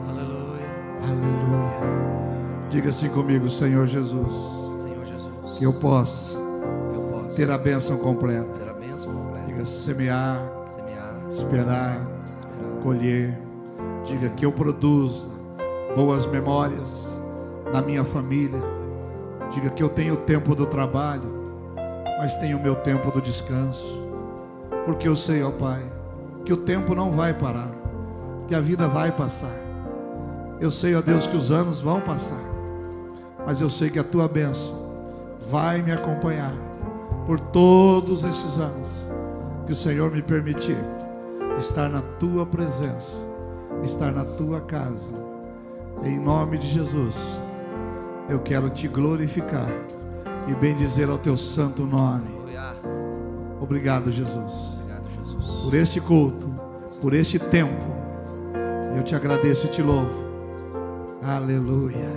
Aleluia. 0.09 0.71
Aleluia. 1.05 2.69
Diga 2.71 2.91
assim 2.91 3.09
comigo, 3.09 3.51
Senhor 3.51 3.87
Jesus, 3.87 4.33
Senhor 4.83 5.05
Jesus, 5.05 5.59
que 5.59 5.65
eu 5.65 5.73
possa 5.73 6.37
que 6.37 6.97
eu 6.97 7.03
possa 7.03 7.37
ter 7.37 7.51
a 7.51 7.59
bênção 7.59 7.97
completa. 7.97 8.70
Diga 9.61 9.67
semear, 9.67 10.41
semear, 10.69 11.15
esperar, 11.31 12.01
esperar, 12.39 12.83
colher. 12.83 13.39
Diga 14.07 14.31
que 14.31 14.47
eu 14.47 14.53
produza 14.53 15.27
boas 15.95 16.25
memórias 16.25 17.07
na 17.71 17.83
minha 17.83 18.03
família. 18.03 18.61
Diga 19.51 19.69
que 19.69 19.83
eu 19.83 19.89
tenho 19.91 20.15
o 20.15 20.17
tempo 20.17 20.55
do 20.55 20.65
trabalho, 20.65 21.75
mas 22.19 22.37
tenho 22.37 22.57
o 22.57 22.63
meu 22.63 22.75
tempo 22.75 23.11
do 23.11 23.21
descanso. 23.21 24.03
Porque 24.87 25.07
eu 25.07 25.17
sei, 25.17 25.43
ó 25.43 25.51
Pai, 25.51 25.83
que 26.45 26.55
o 26.55 26.57
tempo 26.57 26.95
não 26.95 27.11
vai 27.11 27.35
parar, 27.35 27.71
que 28.49 28.55
a 28.55 28.61
vida 28.61 28.89
vai 28.89 29.13
passar. 29.13 29.59
Eu 30.59 30.71
sei, 30.71 30.95
ó 30.95 31.03
Deus, 31.03 31.27
que 31.27 31.37
os 31.37 31.51
anos 31.51 31.83
vão 31.83 32.01
passar, 32.01 32.45
mas 33.45 33.61
eu 33.61 33.69
sei 33.69 33.91
que 33.91 33.99
a 33.99 34.05
tua 34.05 34.27
bênção 34.27 34.75
vai 35.51 35.83
me 35.83 35.93
acompanhar 35.93 36.55
por 37.27 37.39
todos 37.39 38.25
esses 38.25 38.59
anos 38.59 39.10
que 39.71 39.75
o 39.75 39.77
Senhor 39.77 40.11
me 40.11 40.21
permitir 40.21 40.77
estar 41.61 41.89
na 41.89 42.01
tua 42.01 42.45
presença, 42.45 43.17
estar 43.85 44.11
na 44.11 44.25
tua 44.25 44.61
casa. 44.61 45.15
Em 46.03 46.19
nome 46.19 46.59
de 46.59 46.69
Jesus, 46.69 47.41
eu 48.29 48.41
quero 48.41 48.69
te 48.69 48.89
glorificar 48.89 49.71
e 50.49 50.55
bendizer 50.55 51.09
ao 51.09 51.19
teu 51.19 51.37
santo 51.37 51.87
nome. 51.87 52.27
Obrigado, 53.61 54.11
Jesus. 54.11 54.77
por 55.63 55.73
este 55.73 56.01
culto, 56.01 56.49
por 57.01 57.15
este 57.15 57.39
tempo. 57.39 57.95
Eu 58.97 59.05
te 59.05 59.15
agradeço 59.15 59.67
e 59.69 59.71
te 59.71 59.83
louvo. 59.83 60.25
Aleluia. 61.23 62.11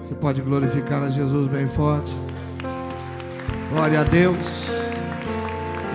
Você 0.00 0.14
pode 0.14 0.40
glorificar 0.40 1.02
a 1.02 1.10
Jesus 1.10 1.50
bem 1.50 1.66
forte. 1.66 2.14
Glória 3.72 4.02
a 4.02 4.04
Deus. 4.04 4.70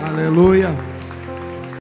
Aleluia. 0.05 0.96